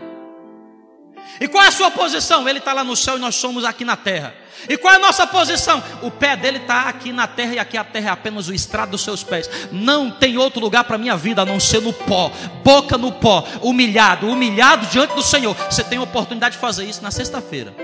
E 1.41 1.47
qual 1.47 1.63
é 1.63 1.69
a 1.69 1.71
sua 1.71 1.89
posição? 1.89 2.47
Ele 2.47 2.59
está 2.59 2.71
lá 2.71 2.83
no 2.83 2.95
céu 2.95 3.17
e 3.17 3.19
nós 3.19 3.33
somos 3.33 3.65
aqui 3.65 3.83
na 3.83 3.97
terra. 3.97 4.31
E 4.69 4.77
qual 4.77 4.93
é 4.93 4.97
a 4.97 4.99
nossa 4.99 5.25
posição? 5.25 5.81
O 6.03 6.11
pé 6.11 6.37
dele 6.37 6.59
está 6.59 6.83
aqui 6.83 7.11
na 7.11 7.25
terra 7.25 7.55
e 7.55 7.59
aqui 7.59 7.75
a 7.75 7.83
terra 7.83 8.09
é 8.09 8.11
apenas 8.11 8.47
o 8.47 8.53
estrado 8.53 8.91
dos 8.91 9.01
seus 9.01 9.23
pés. 9.23 9.49
Não 9.71 10.11
tem 10.11 10.37
outro 10.37 10.61
lugar 10.61 10.83
para 10.83 10.97
a 10.97 10.99
minha 10.99 11.17
vida 11.17 11.41
a 11.41 11.45
não 11.45 11.59
ser 11.59 11.81
no 11.81 11.91
pó, 11.91 12.31
boca 12.63 12.95
no 12.95 13.11
pó, 13.11 13.43
humilhado, 13.59 14.27
humilhado 14.27 14.85
diante 14.85 15.15
do 15.15 15.23
Senhor. 15.23 15.55
Você 15.67 15.83
tem 15.83 15.97
a 15.97 16.03
oportunidade 16.03 16.55
de 16.55 16.61
fazer 16.61 16.85
isso 16.85 17.01
na 17.01 17.09
sexta-feira. 17.09 17.75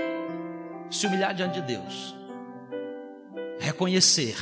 Se 0.88 1.08
humilhar 1.08 1.34
diante 1.34 1.60
de 1.60 1.62
Deus 1.62 2.16
reconhecer 3.58 4.36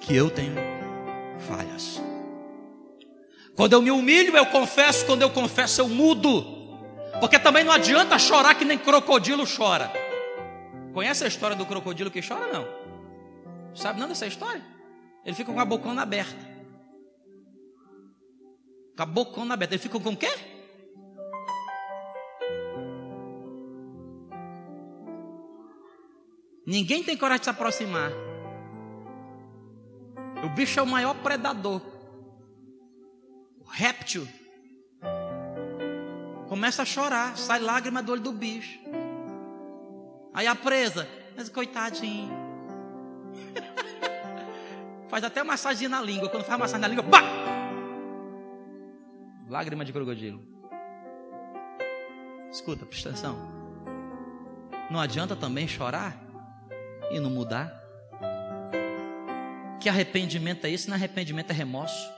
que 0.00 0.16
eu 0.16 0.30
tenho 0.30 0.54
falhas. 1.46 2.00
Quando 3.54 3.74
eu 3.74 3.82
me 3.82 3.90
humilho, 3.90 4.34
eu 4.34 4.46
confesso, 4.46 5.04
quando 5.04 5.20
eu 5.20 5.28
confesso, 5.28 5.82
eu 5.82 5.88
mudo. 5.88 6.55
Porque 7.20 7.38
também 7.38 7.64
não 7.64 7.72
adianta 7.72 8.18
chorar 8.18 8.54
que 8.54 8.64
nem 8.64 8.78
crocodilo 8.78 9.44
chora. 9.46 9.90
Conhece 10.92 11.24
a 11.24 11.28
história 11.28 11.56
do 11.56 11.66
crocodilo 11.66 12.10
que 12.10 12.26
chora? 12.26 12.52
Não. 12.52 12.66
Sabe 13.74 14.00
não 14.00 14.08
dessa 14.08 14.26
história? 14.26 14.62
Ele 15.24 15.34
fica 15.34 15.52
com 15.52 15.60
a 15.60 15.64
bocona 15.64 16.02
aberta. 16.02 16.44
Com 18.96 19.02
a 19.02 19.06
bocona 19.06 19.54
aberta. 19.54 19.74
Ele 19.74 19.82
fica 19.82 19.98
com 19.98 20.10
o 20.10 20.16
quê? 20.16 20.30
Ninguém 26.66 27.02
tem 27.02 27.16
coragem 27.16 27.40
de 27.40 27.44
se 27.44 27.50
aproximar. 27.50 28.10
O 30.44 30.48
bicho 30.48 30.80
é 30.80 30.82
o 30.82 30.86
maior 30.86 31.14
predador. 31.14 31.80
O 33.60 33.64
réptil. 33.68 34.26
Começa 36.56 36.80
a 36.80 36.86
chorar, 36.86 37.36
sai 37.36 37.60
lágrima 37.60 38.02
do 38.02 38.12
olho 38.12 38.22
do 38.22 38.32
bicho. 38.32 38.80
Aí 40.32 40.46
a 40.46 40.54
presa, 40.54 41.06
mas 41.36 41.50
coitadinho. 41.50 42.32
faz 45.06 45.22
até 45.22 45.44
massagem 45.44 45.86
na 45.86 46.00
língua. 46.00 46.30
Quando 46.30 46.44
faz 46.44 46.58
massagem 46.58 46.80
na 46.80 46.88
língua, 46.88 47.04
pá! 47.04 47.20
Lágrima 49.50 49.84
de 49.84 49.92
crocodilo. 49.92 50.42
Escuta, 52.50 52.86
presta 52.86 53.10
atenção. 53.10 53.36
Não 54.90 54.98
adianta 54.98 55.36
também 55.36 55.68
chorar 55.68 56.16
e 57.10 57.20
não 57.20 57.28
mudar. 57.28 57.70
Que 59.78 59.90
arrependimento 59.90 60.64
é 60.64 60.70
esse? 60.70 60.88
Não 60.88 60.94
é 60.94 60.96
arrependimento, 60.96 61.50
é 61.50 61.54
remorso. 61.54 62.10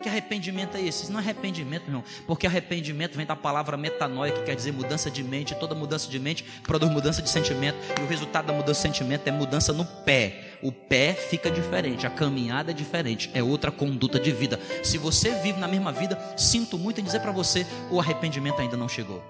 Que 0.00 0.08
arrependimento 0.08 0.76
é 0.76 0.80
esse? 0.80 1.10
Não 1.10 1.18
é 1.18 1.22
arrependimento, 1.22 1.82
meu 1.82 1.98
irmão. 1.98 2.04
Porque 2.26 2.46
arrependimento 2.46 3.16
vem 3.16 3.26
da 3.26 3.34
palavra 3.34 3.76
metanoia, 3.76 4.30
que 4.30 4.42
quer 4.42 4.54
dizer 4.54 4.72
mudança 4.72 5.10
de 5.10 5.24
mente. 5.24 5.54
Toda 5.56 5.74
mudança 5.74 6.08
de 6.08 6.18
mente 6.20 6.44
produz 6.62 6.90
mudança 6.90 7.20
de 7.20 7.28
sentimento. 7.28 7.76
E 7.98 8.04
o 8.04 8.06
resultado 8.06 8.46
da 8.46 8.52
mudança 8.52 8.82
de 8.82 8.94
sentimento 8.94 9.26
é 9.26 9.32
mudança 9.32 9.72
no 9.72 9.84
pé. 9.84 10.58
O 10.62 10.70
pé 10.70 11.14
fica 11.14 11.50
diferente, 11.50 12.06
a 12.06 12.10
caminhada 12.10 12.70
é 12.70 12.74
diferente, 12.74 13.30
é 13.32 13.42
outra 13.42 13.70
conduta 13.70 14.18
de 14.18 14.32
vida. 14.32 14.58
Se 14.82 14.98
você 14.98 15.30
vive 15.40 15.58
na 15.58 15.68
mesma 15.68 15.92
vida, 15.92 16.18
sinto 16.36 16.78
muito 16.78 17.00
em 17.00 17.04
dizer 17.04 17.20
para 17.20 17.30
você, 17.30 17.66
o 17.90 18.00
arrependimento 18.00 18.60
ainda 18.60 18.76
não 18.76 18.88
chegou. 18.88 19.22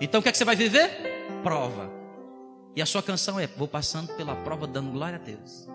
Então 0.00 0.20
o 0.20 0.22
que 0.22 0.28
é 0.28 0.32
que 0.32 0.38
você 0.38 0.44
vai 0.44 0.56
viver? 0.56 0.90
Prova. 1.42 1.90
E 2.74 2.80
a 2.80 2.86
sua 2.86 3.02
canção 3.02 3.38
é: 3.38 3.46
Vou 3.46 3.68
passando 3.68 4.12
pela 4.14 4.34
prova 4.36 4.66
dando 4.66 4.90
glória 4.90 5.16
a 5.16 5.18
Deus. 5.18 5.68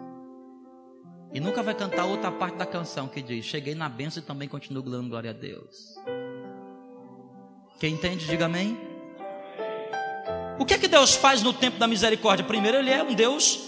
E 1.36 1.39
nunca 1.41 1.62
vai 1.62 1.76
cantar 1.76 2.06
outra 2.06 2.32
parte 2.32 2.56
da 2.56 2.65
canção 2.65 3.10
que 3.10 3.21
diz: 3.21 3.43
Cheguei 3.45 3.76
na 3.76 3.89
bênção 3.89 4.24
e 4.24 4.26
também 4.26 4.48
continuo 4.48 4.82
dando 4.82 5.10
glória 5.10 5.32
a 5.32 5.34
Deus. 5.34 5.93
Quem 7.78 7.93
entende, 7.93 8.26
diga 8.26 8.45
amém. 8.45 8.80
O 10.58 10.65
que 10.65 10.76
é 10.76 10.78
que 10.78 10.88
Deus 10.88 11.13
faz 11.13 11.43
no 11.43 11.52
tempo 11.52 11.78
da 11.78 11.88
misericórdia? 11.88 12.45
Primeiro, 12.45 12.78
Ele 12.78 12.89
é 12.89 13.04
um 13.04 13.13
Deus 13.13 13.60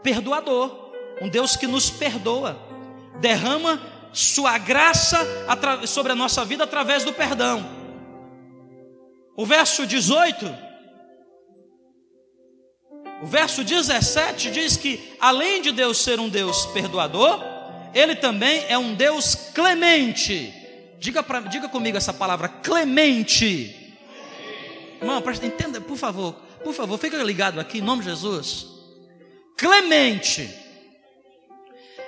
perdoador, 0.00 0.92
um 1.20 1.28
Deus 1.28 1.56
que 1.56 1.66
nos 1.66 1.90
perdoa, 1.90 2.56
derrama 3.20 3.82
Sua 4.12 4.56
graça 4.56 5.18
sobre 5.88 6.12
a 6.12 6.14
nossa 6.14 6.44
vida 6.44 6.62
através 6.62 7.02
do 7.02 7.12
perdão. 7.12 7.68
O 9.36 9.44
verso 9.44 9.84
18, 9.84 10.69
o 13.22 13.26
verso 13.26 13.62
17 13.62 14.50
diz 14.50 14.76
que, 14.76 15.14
além 15.20 15.60
de 15.60 15.72
Deus 15.72 15.98
ser 15.98 16.18
um 16.18 16.28
Deus 16.28 16.66
perdoador, 16.66 17.42
Ele 17.92 18.14
também 18.14 18.64
é 18.68 18.78
um 18.78 18.94
Deus 18.94 19.34
clemente. 19.54 20.54
Diga, 20.98 21.22
pra, 21.22 21.40
diga 21.40 21.68
comigo 21.68 21.96
essa 21.96 22.14
palavra, 22.14 22.48
clemente. 22.48 23.76
Irmão, 25.00 25.20
presta, 25.20 25.46
entenda, 25.46 25.80
por 25.80 25.96
favor, 25.96 26.34
por 26.64 26.74
favor, 26.74 26.98
fica 26.98 27.16
ligado 27.22 27.60
aqui, 27.60 27.78
em 27.78 27.82
nome 27.82 28.02
de 28.02 28.10
Jesus. 28.10 28.66
Clemente. 29.56 30.48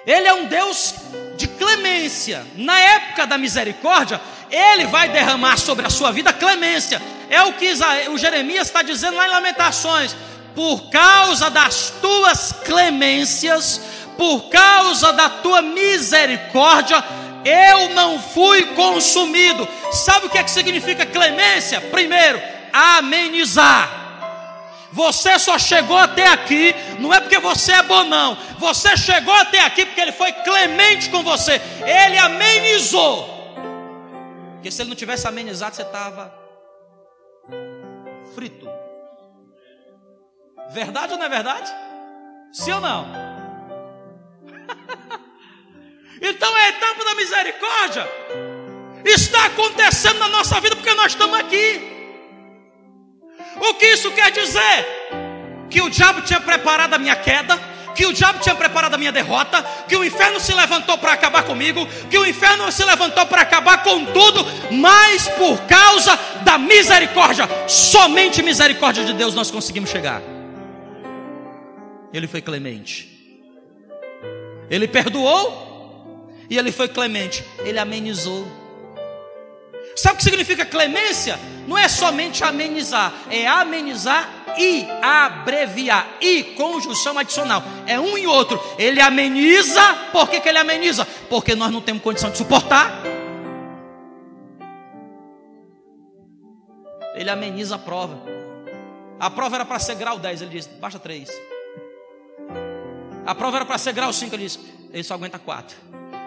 Ele 0.06 0.26
é 0.26 0.34
um 0.34 0.46
Deus 0.46 0.94
de 1.36 1.46
clemência. 1.46 2.46
Na 2.56 2.78
época 2.78 3.26
da 3.26 3.38
misericórdia, 3.38 4.20
Ele 4.50 4.86
vai 4.86 5.08
derramar 5.10 5.58
sobre 5.58 5.86
a 5.86 5.90
sua 5.90 6.10
vida 6.10 6.32
clemência. 6.32 7.00
É 7.30 7.42
o 7.42 7.52
que 7.54 7.72
o 8.10 8.18
Jeremias 8.18 8.66
está 8.66 8.82
dizendo 8.82 9.16
lá 9.16 9.26
em 9.26 9.30
Lamentações. 9.30 10.16
Por 10.54 10.90
causa 10.90 11.50
das 11.50 11.90
tuas 12.00 12.52
clemências, 12.64 13.80
por 14.16 14.50
causa 14.50 15.12
da 15.12 15.28
tua 15.28 15.62
misericórdia, 15.62 17.02
eu 17.44 17.90
não 17.90 18.20
fui 18.20 18.66
consumido. 18.74 19.66
Sabe 19.90 20.26
o 20.26 20.30
que 20.30 20.38
é 20.38 20.44
que 20.44 20.50
significa 20.50 21.06
clemência? 21.06 21.80
Primeiro, 21.80 22.40
amenizar. 22.72 24.00
Você 24.92 25.38
só 25.38 25.58
chegou 25.58 25.96
até 25.96 26.26
aqui, 26.28 26.74
não 26.98 27.12
é 27.14 27.20
porque 27.20 27.38
você 27.38 27.72
é 27.72 27.82
bom, 27.82 28.04
não. 28.04 28.36
Você 28.58 28.94
chegou 28.96 29.34
até 29.34 29.60
aqui 29.60 29.86
porque 29.86 30.00
ele 30.00 30.12
foi 30.12 30.30
clemente 30.32 31.08
com 31.08 31.22
você. 31.22 31.60
Ele 31.80 32.18
amenizou. 32.18 33.32
Porque 34.54 34.70
se 34.70 34.82
ele 34.82 34.90
não 34.90 34.96
tivesse 34.96 35.26
amenizado, 35.26 35.74
você 35.74 35.82
estava 35.82 36.32
frito. 38.34 38.68
Verdade 40.70 41.12
ou 41.12 41.18
não 41.18 41.26
é 41.26 41.28
verdade? 41.28 41.72
Sim 42.52 42.72
ou 42.72 42.80
não? 42.80 43.06
então 46.20 46.56
é 46.56 46.62
a 46.64 46.68
etapa 46.68 47.04
da 47.04 47.14
misericórdia. 47.14 48.08
Está 49.04 49.46
acontecendo 49.46 50.18
na 50.18 50.28
nossa 50.28 50.60
vida 50.60 50.76
porque 50.76 50.94
nós 50.94 51.12
estamos 51.12 51.38
aqui. 51.38 51.90
O 53.60 53.74
que 53.74 53.86
isso 53.86 54.10
quer 54.12 54.30
dizer? 54.30 54.86
Que 55.68 55.82
o 55.82 55.90
diabo 55.90 56.22
tinha 56.22 56.40
preparado 56.40 56.94
a 56.94 56.98
minha 56.98 57.16
queda 57.16 57.72
que 57.94 58.06
o 58.06 58.12
diabo 58.12 58.38
tinha 58.40 58.54
preparado 58.54 58.94
a 58.94 58.98
minha 58.98 59.12
derrota, 59.12 59.62
que 59.86 59.96
o 59.96 60.04
inferno 60.04 60.40
se 60.40 60.52
levantou 60.54 60.98
para 60.98 61.12
acabar 61.12 61.42
comigo, 61.42 61.86
que 62.10 62.18
o 62.18 62.26
inferno 62.26 62.70
se 62.72 62.84
levantou 62.84 63.26
para 63.26 63.42
acabar 63.42 63.82
com 63.82 64.04
tudo, 64.06 64.46
mas 64.70 65.28
por 65.28 65.60
causa 65.62 66.18
da 66.42 66.58
misericórdia, 66.58 67.48
somente 67.68 68.42
misericórdia 68.42 69.04
de 69.04 69.12
Deus 69.12 69.34
nós 69.34 69.50
conseguimos 69.50 69.90
chegar. 69.90 70.22
Ele 72.12 72.26
foi 72.26 72.42
clemente, 72.42 73.08
ele 74.70 74.86
perdoou 74.86 76.28
e 76.48 76.58
ele 76.58 76.70
foi 76.70 76.88
clemente, 76.88 77.44
ele 77.60 77.78
amenizou. 77.78 78.46
Sabe 79.96 80.14
o 80.14 80.16
que 80.18 80.24
significa 80.24 80.64
clemência? 80.64 81.38
Não 81.66 81.76
é 81.78 81.88
somente 81.88 82.42
amenizar, 82.42 83.12
é 83.30 83.46
amenizar 83.46 84.28
e 84.58 84.86
abreviar. 85.02 86.16
E 86.20 86.42
conjunção 86.56 87.18
adicional. 87.18 87.62
É 87.86 87.98
um 88.00 88.16
e 88.18 88.26
outro. 88.26 88.60
Ele 88.78 89.00
ameniza. 89.00 89.82
Por 90.10 90.28
que, 90.28 90.40
que 90.40 90.48
ele 90.48 90.58
ameniza? 90.58 91.06
Porque 91.28 91.54
nós 91.54 91.70
não 91.70 91.80
temos 91.80 92.02
condição 92.02 92.30
de 92.30 92.38
suportar. 92.38 93.02
Ele 97.14 97.30
ameniza 97.30 97.76
a 97.76 97.78
prova. 97.78 98.22
A 99.20 99.30
prova 99.30 99.56
era 99.56 99.64
para 99.64 99.78
ser 99.78 99.94
grau 99.94 100.18
10. 100.18 100.42
Ele 100.42 100.50
diz: 100.50 100.66
baixa 100.66 100.98
3. 100.98 101.30
A 103.32 103.34
prova 103.34 103.56
era 103.56 103.64
para 103.64 103.78
ser 103.78 103.92
grau 103.92 104.12
5. 104.12 104.34
Ele 104.34 104.44
diz: 104.44 104.58
ele 104.92 105.02
só 105.02 105.14
aguenta 105.14 105.38
4. 105.38 105.76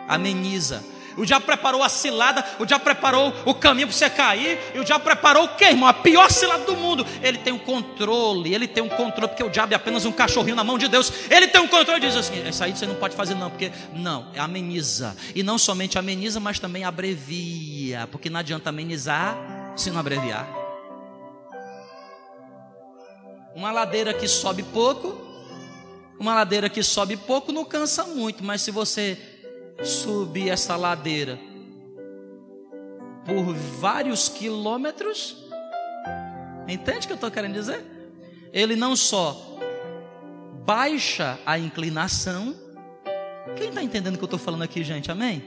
Ameniza 0.07 0.83
o 1.17 1.25
diabo 1.25 1.45
preparou 1.45 1.81
a 1.81 1.89
cilada, 1.89 2.43
o 2.59 2.65
diabo 2.65 2.83
preparou 2.83 3.33
o 3.45 3.53
caminho 3.53 3.87
para 3.87 3.95
você 3.95 4.09
cair, 4.09 4.59
e 4.73 4.79
o 4.79 4.83
diabo 4.83 5.03
preparou 5.03 5.45
o 5.45 5.49
que, 5.55 5.63
irmão? 5.65 5.87
A 5.87 5.93
pior 5.93 6.29
cilada 6.29 6.65
do 6.65 6.75
mundo. 6.75 7.05
Ele 7.21 7.37
tem 7.37 7.53
um 7.53 7.57
controle, 7.57 8.53
ele 8.53 8.67
tem 8.67 8.83
um 8.83 8.89
controle, 8.89 9.29
porque 9.29 9.43
o 9.43 9.49
diabo 9.49 9.73
é 9.73 9.75
apenas 9.75 10.05
um 10.05 10.11
cachorrinho 10.11 10.55
na 10.55 10.63
mão 10.63 10.77
de 10.77 10.87
Deus. 10.87 11.11
Ele 11.29 11.47
tem 11.47 11.61
um 11.61 11.67
controle 11.67 11.99
diz 11.99 12.15
assim: 12.15 12.45
essa 12.45 12.65
aí 12.65 12.75
você 12.75 12.85
não 12.85 12.95
pode 12.95 13.15
fazer, 13.15 13.35
não, 13.35 13.49
porque 13.49 13.71
não, 13.93 14.27
é 14.33 14.39
ameniza. 14.39 15.15
E 15.33 15.41
não 15.41 15.57
somente 15.57 15.97
ameniza, 15.97 16.39
mas 16.39 16.59
também 16.59 16.83
abrevia, 16.83 18.07
porque 18.11 18.29
não 18.29 18.39
adianta 18.39 18.69
amenizar 18.69 19.37
se 19.75 19.89
não 19.89 19.99
abreviar. 19.99 20.47
Uma 23.55 23.71
ladeira 23.71 24.13
que 24.13 24.27
sobe 24.27 24.63
pouco, 24.63 25.24
uma 26.19 26.33
ladeira 26.33 26.69
que 26.69 26.81
sobe 26.81 27.17
pouco 27.17 27.51
não 27.51 27.65
cansa 27.65 28.03
muito, 28.05 28.43
mas 28.43 28.61
se 28.61 28.71
você 28.71 29.17
subir 29.83 30.49
essa 30.49 30.75
ladeira 30.75 31.39
por 33.25 33.53
vários 33.53 34.29
quilômetros. 34.29 35.43
Entende 36.67 36.99
o 36.99 37.07
que 37.07 37.11
eu 37.13 37.15
estou 37.15 37.31
querendo 37.31 37.53
dizer? 37.53 37.83
Ele 38.53 38.75
não 38.75 38.95
só 38.95 39.57
baixa 40.65 41.37
a 41.45 41.57
inclinação. 41.59 42.55
Quem 43.55 43.69
está 43.69 43.83
entendendo 43.83 44.15
o 44.15 44.17
que 44.17 44.23
eu 44.23 44.27
estou 44.27 44.39
falando 44.39 44.63
aqui, 44.63 44.83
gente? 44.83 45.11
Amém? 45.11 45.43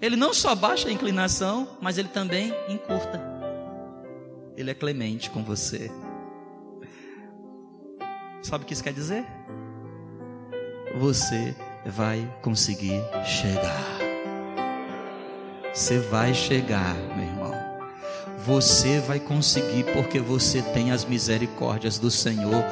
Ele 0.00 0.16
não 0.16 0.32
só 0.32 0.54
baixa 0.54 0.88
a 0.88 0.92
inclinação, 0.92 1.76
mas 1.80 1.98
ele 1.98 2.08
também 2.08 2.54
encurta. 2.68 3.20
Ele 4.56 4.70
é 4.70 4.74
clemente 4.74 5.30
com 5.30 5.42
você. 5.42 5.90
Sabe 8.42 8.64
o 8.64 8.66
que 8.66 8.72
isso 8.72 8.82
quer 8.82 8.92
dizer? 8.92 9.24
Você 10.98 11.54
vai 11.84 12.28
conseguir 12.42 13.00
chegar. 13.24 14.00
Você 15.72 15.98
vai 15.98 16.34
chegar, 16.34 16.94
meu 17.16 17.24
irmão. 17.24 17.54
Você 18.44 19.00
vai 19.00 19.20
conseguir 19.20 19.84
porque 19.92 20.18
você 20.18 20.62
tem 20.62 20.90
as 20.90 21.04
misericórdias 21.04 21.98
do 21.98 22.10
Senhor 22.10 22.64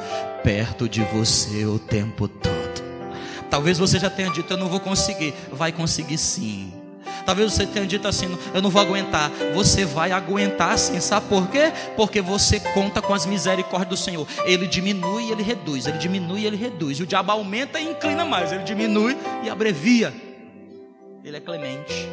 perto 0.43 0.89
de 0.89 1.03
você 1.03 1.65
o 1.65 1.77
tempo 1.77 2.27
todo. 2.27 2.83
Talvez 3.49 3.77
você 3.77 3.99
já 3.99 4.09
tenha 4.09 4.31
dito: 4.31 4.51
Eu 4.51 4.57
não 4.57 4.67
vou 4.67 4.79
conseguir. 4.79 5.33
Vai 5.51 5.71
conseguir 5.71 6.17
sim. 6.17 6.73
Talvez 7.29 7.53
você 7.53 7.67
tenha 7.67 7.85
dito 7.85 8.07
assim: 8.07 8.25
Eu 8.55 8.59
não 8.59 8.71
vou 8.71 8.81
aguentar. 8.81 9.29
Você 9.53 9.85
vai 9.85 10.11
aguentar 10.11 10.75
sim. 10.79 10.99
Sabe 10.99 11.27
por 11.27 11.47
quê? 11.47 11.71
Porque 11.95 12.21
você 12.21 12.59
conta 12.59 13.03
com 13.03 13.13
as 13.13 13.27
misericórdias 13.27 13.87
do 13.87 13.95
Senhor. 13.95 14.27
Ele 14.45 14.65
diminui 14.65 15.25
e 15.25 15.31
ele 15.31 15.43
reduz. 15.43 15.85
Ele 15.85 15.99
diminui 15.99 16.41
e 16.41 16.47
ele 16.47 16.55
reduz. 16.55 16.99
O 16.99 17.05
diabo 17.05 17.31
aumenta 17.31 17.79
e 17.79 17.87
inclina 17.87 18.25
mais. 18.25 18.51
Ele 18.51 18.63
diminui 18.63 19.15
e 19.43 19.49
abrevia. 19.49 20.11
Ele 21.23 21.37
é 21.37 21.39
clemente. 21.39 22.09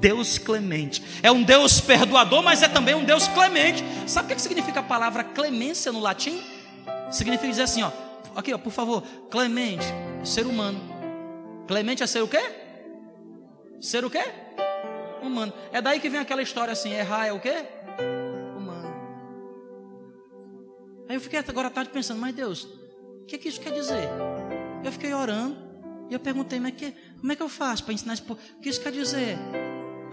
Deus 0.00 0.36
clemente. 0.36 1.00
É 1.22 1.30
um 1.30 1.44
Deus 1.44 1.80
perdoador, 1.80 2.42
mas 2.42 2.60
é 2.60 2.66
também 2.66 2.96
um 2.96 3.04
Deus 3.04 3.28
clemente. 3.28 3.84
Sabe 4.04 4.32
o 4.32 4.34
que 4.34 4.42
significa 4.42 4.80
a 4.80 4.82
palavra 4.82 5.22
clemência 5.22 5.92
no 5.92 6.00
latim? 6.00 6.42
Significa 7.08 7.48
dizer 7.48 7.62
assim, 7.62 7.84
ó. 7.84 7.92
Aqui, 8.34 8.52
ó, 8.52 8.58
por 8.58 8.72
favor. 8.72 9.04
Clemente, 9.30 9.86
ser 10.24 10.44
humano. 10.44 10.80
Clemente 11.68 12.02
é 12.02 12.06
ser 12.08 12.20
o 12.20 12.26
quê? 12.26 12.63
Ser 13.80 14.04
o 14.04 14.10
quê? 14.10 14.22
Humano. 15.22 15.52
É 15.72 15.80
daí 15.80 16.00
que 16.00 16.08
vem 16.08 16.20
aquela 16.20 16.42
história 16.42 16.72
assim: 16.72 16.92
errar 16.92 17.26
é 17.26 17.32
o 17.32 17.40
quê? 17.40 17.54
Humano. 18.56 18.94
Aí 21.08 21.16
eu 21.16 21.20
fiquei 21.20 21.38
agora 21.38 21.68
à 21.68 21.70
tarde 21.70 21.90
pensando, 21.90 22.20
mas 22.20 22.34
Deus, 22.34 22.64
o 22.64 23.24
que, 23.26 23.36
é 23.36 23.38
que 23.38 23.48
isso 23.48 23.60
quer 23.60 23.72
dizer? 23.72 24.08
Eu 24.84 24.92
fiquei 24.92 25.14
orando 25.14 25.56
e 26.10 26.14
eu 26.14 26.20
perguntei, 26.20 26.60
mas 26.60 26.74
que, 26.74 26.92
como 27.18 27.32
é 27.32 27.36
que 27.36 27.42
eu 27.42 27.48
faço 27.48 27.84
para 27.84 27.94
ensinar 27.94 28.14
isso? 28.14 28.32
O 28.32 28.60
que 28.60 28.68
isso 28.68 28.80
quer 28.80 28.92
dizer? 28.92 29.38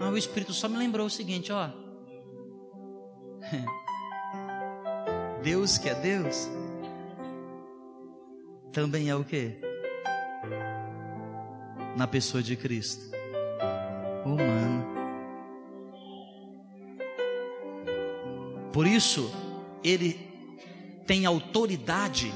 Ah, 0.00 0.08
o 0.08 0.16
Espírito 0.16 0.52
só 0.52 0.68
me 0.68 0.78
lembrou 0.78 1.06
o 1.06 1.10
seguinte, 1.10 1.52
ó. 1.52 1.70
Deus 5.42 5.76
que 5.76 5.88
é 5.88 5.94
Deus, 5.94 6.48
também 8.72 9.10
é 9.10 9.16
o 9.16 9.24
que? 9.24 9.60
Na 11.96 12.06
pessoa 12.06 12.42
de 12.42 12.56
Cristo, 12.56 13.04
humano. 14.24 14.86
Por 18.72 18.86
isso, 18.86 19.32
Ele 19.84 20.18
tem 21.06 21.26
autoridade 21.26 22.32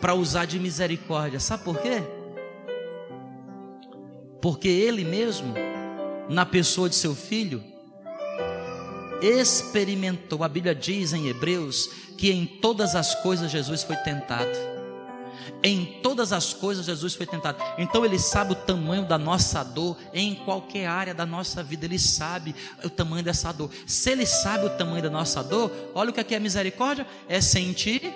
para 0.00 0.14
usar 0.14 0.44
de 0.44 0.58
misericórdia. 0.58 1.38
Sabe 1.38 1.64
por 1.64 1.78
quê? 1.78 2.02
Porque 4.40 4.68
Ele 4.68 5.04
mesmo 5.04 5.54
na 6.28 6.44
pessoa 6.44 6.88
de 6.88 6.94
seu 6.94 7.14
filho, 7.14 7.62
experimentou. 9.22 10.44
A 10.44 10.48
Bíblia 10.48 10.74
diz 10.74 11.12
em 11.12 11.28
Hebreus 11.28 11.88
que 12.16 12.30
em 12.30 12.44
todas 12.44 12.94
as 12.94 13.14
coisas 13.22 13.50
Jesus 13.50 13.82
foi 13.82 13.96
tentado. 13.96 14.77
Em 15.62 16.00
todas 16.02 16.32
as 16.32 16.52
coisas 16.52 16.86
Jesus 16.86 17.14
foi 17.14 17.26
tentado. 17.26 17.62
Então 17.78 18.04
ele 18.04 18.18
sabe 18.18 18.52
o 18.52 18.56
tamanho 18.56 19.06
da 19.06 19.18
nossa 19.18 19.62
dor 19.62 19.96
em 20.12 20.34
qualquer 20.34 20.86
área 20.86 21.14
da 21.14 21.26
nossa 21.26 21.62
vida. 21.62 21.84
Ele 21.84 21.98
sabe 21.98 22.54
o 22.84 22.90
tamanho 22.90 23.22
dessa 23.22 23.52
dor. 23.52 23.70
Se 23.86 24.10
ele 24.10 24.26
sabe 24.26 24.66
o 24.66 24.70
tamanho 24.70 25.02
da 25.02 25.10
nossa 25.10 25.42
dor, 25.42 25.70
olha 25.94 26.10
o 26.10 26.12
que 26.12 26.20
aqui 26.20 26.34
é 26.34 26.40
misericórdia: 26.40 27.06
é 27.28 27.40
sentir 27.40 28.12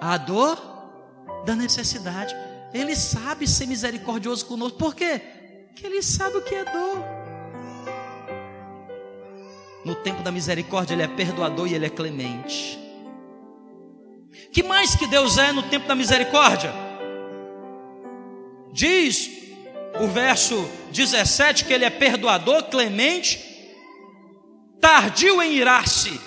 a 0.00 0.16
dor 0.16 0.58
da 1.44 1.54
necessidade. 1.54 2.34
Ele 2.72 2.94
sabe 2.94 3.46
ser 3.46 3.66
misericordioso 3.66 4.44
conosco. 4.46 4.78
Por 4.78 4.94
quê? 4.94 5.20
que 5.78 5.86
Ele 5.86 6.02
sabe 6.02 6.36
o 6.36 6.42
que 6.42 6.54
é 6.54 6.64
dor. 6.64 7.04
No 9.84 9.94
tempo 9.94 10.22
da 10.22 10.32
misericórdia, 10.32 10.94
Ele 10.94 11.02
é 11.02 11.08
perdoador 11.08 11.68
e 11.68 11.74
Ele 11.74 11.86
é 11.86 11.90
clemente. 11.90 12.78
Que 14.52 14.62
mais 14.62 14.94
que 14.94 15.06
Deus 15.06 15.38
é 15.38 15.52
no 15.52 15.62
tempo 15.64 15.86
da 15.86 15.94
misericórdia? 15.94 16.72
Diz 18.72 19.30
o 20.00 20.06
verso 20.06 20.68
17 20.90 21.64
que 21.64 21.72
Ele 21.72 21.84
é 21.84 21.90
perdoador, 21.90 22.64
clemente, 22.64 23.44
tardio 24.80 25.42
em 25.42 25.52
irar-se. 25.54 26.20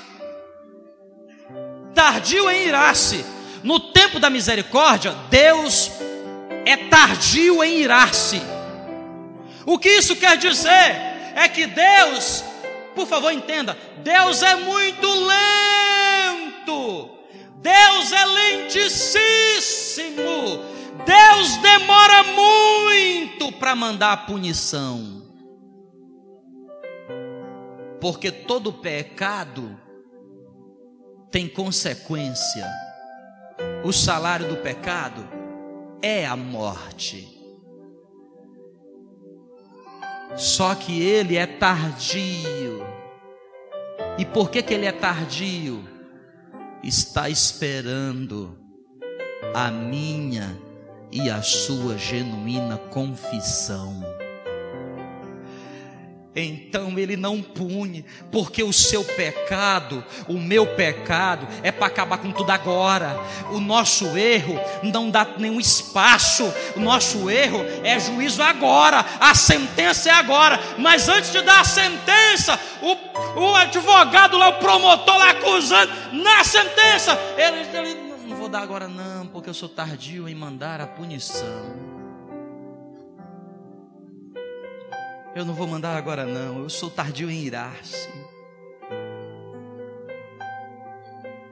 Tardio 1.94 2.50
em 2.50 2.68
irar-se. 2.68 3.26
No 3.64 3.80
tempo 3.80 4.20
da 4.20 4.30
misericórdia, 4.30 5.16
Deus 5.30 5.92
é 6.66 6.76
tardio 6.76 7.64
em 7.64 7.80
irar-se. 7.80 8.42
O 9.66 9.78
que 9.78 9.90
isso 9.90 10.16
quer 10.16 10.38
dizer? 10.38 11.12
É 11.36 11.48
que 11.48 11.68
Deus, 11.68 12.44
por 12.96 13.08
favor, 13.08 13.32
entenda, 13.32 13.78
Deus 14.04 14.42
é 14.42 14.56
muito 14.56 15.08
lento. 15.08 15.71
Deus 17.62 18.12
é 18.12 18.26
lentíssimo. 18.26 20.12
Deus 21.06 21.58
demora 21.58 22.24
muito 22.24 23.52
para 23.54 23.76
mandar 23.76 24.14
a 24.14 24.18
punição. 24.18 25.22
Porque 28.00 28.32
todo 28.32 28.74
pecado 28.74 29.80
tem 31.30 31.48
consequência. 31.48 32.68
O 33.84 33.94
salário 33.94 34.48
do 34.48 34.58
pecado 34.58 35.28
é 36.02 36.26
a 36.26 36.36
morte. 36.36 37.28
Só 40.36 40.74
que 40.74 41.02
ele 41.02 41.38
é 41.38 41.46
tardio. 41.46 42.84
E 44.18 44.26
por 44.26 44.50
que, 44.50 44.64
que 44.64 44.74
ele 44.74 44.88
é 44.88 44.92
tardio? 44.92 45.91
Está 46.84 47.30
esperando 47.30 48.58
a 49.54 49.70
minha 49.70 50.58
e 51.12 51.30
a 51.30 51.42
sua 51.42 51.96
genuína 51.96 52.78
confissão 52.78 54.02
então 56.34 56.98
ele 56.98 57.18
não 57.18 57.42
pune, 57.42 58.06
porque 58.32 58.64
o 58.64 58.72
seu 58.72 59.04
pecado, 59.04 60.04
o 60.30 60.34
meu 60.34 60.66
pecado, 60.66 61.46
é 61.62 61.72
para 61.72 61.88
acabar 61.88 62.20
com 62.20 62.32
tudo 62.32 62.50
agora. 62.52 63.20
O 63.52 63.60
nosso 63.60 64.18
erro 64.18 64.58
não 64.82 65.10
dá 65.10 65.28
nenhum 65.38 65.60
espaço, 65.60 66.52
o 66.76 66.80
nosso 66.80 67.30
erro 67.30 67.60
é 67.84 68.00
juízo 68.00 68.42
agora, 68.42 69.06
a 69.20 69.36
sentença 69.36 70.10
é 70.10 70.14
agora. 70.14 70.58
Mas 70.78 71.10
antes 71.10 71.32
de 71.32 71.42
dar 71.42 71.60
a 71.60 71.66
sentença, 71.66 72.58
o, 72.82 73.42
o 73.42 73.56
advogado 73.56 74.38
lá, 74.38 74.50
o 74.50 74.60
promotor 74.60 75.18
lá 75.18 75.32
acusando, 75.32 75.92
na 76.14 76.46
sentença, 76.46 77.20
ele, 77.38 77.78
ele 77.78 78.12
não 78.26 78.38
vou 78.38 78.48
dar 78.48 78.62
agora, 78.62 78.88
não, 78.88 79.28
porque 79.28 79.50
eu 79.50 79.54
sou 79.54 79.68
tardio 79.68 80.30
em 80.30 80.36
mandar 80.36 80.80
a 80.80 80.88
punição. 80.88 82.01
Eu 85.34 85.46
não 85.46 85.54
vou 85.54 85.66
mandar 85.66 85.96
agora, 85.96 86.26
não. 86.26 86.64
Eu 86.64 86.70
sou 86.70 86.90
tardio 86.90 87.30
em 87.30 87.44
irar-se. 87.44 88.10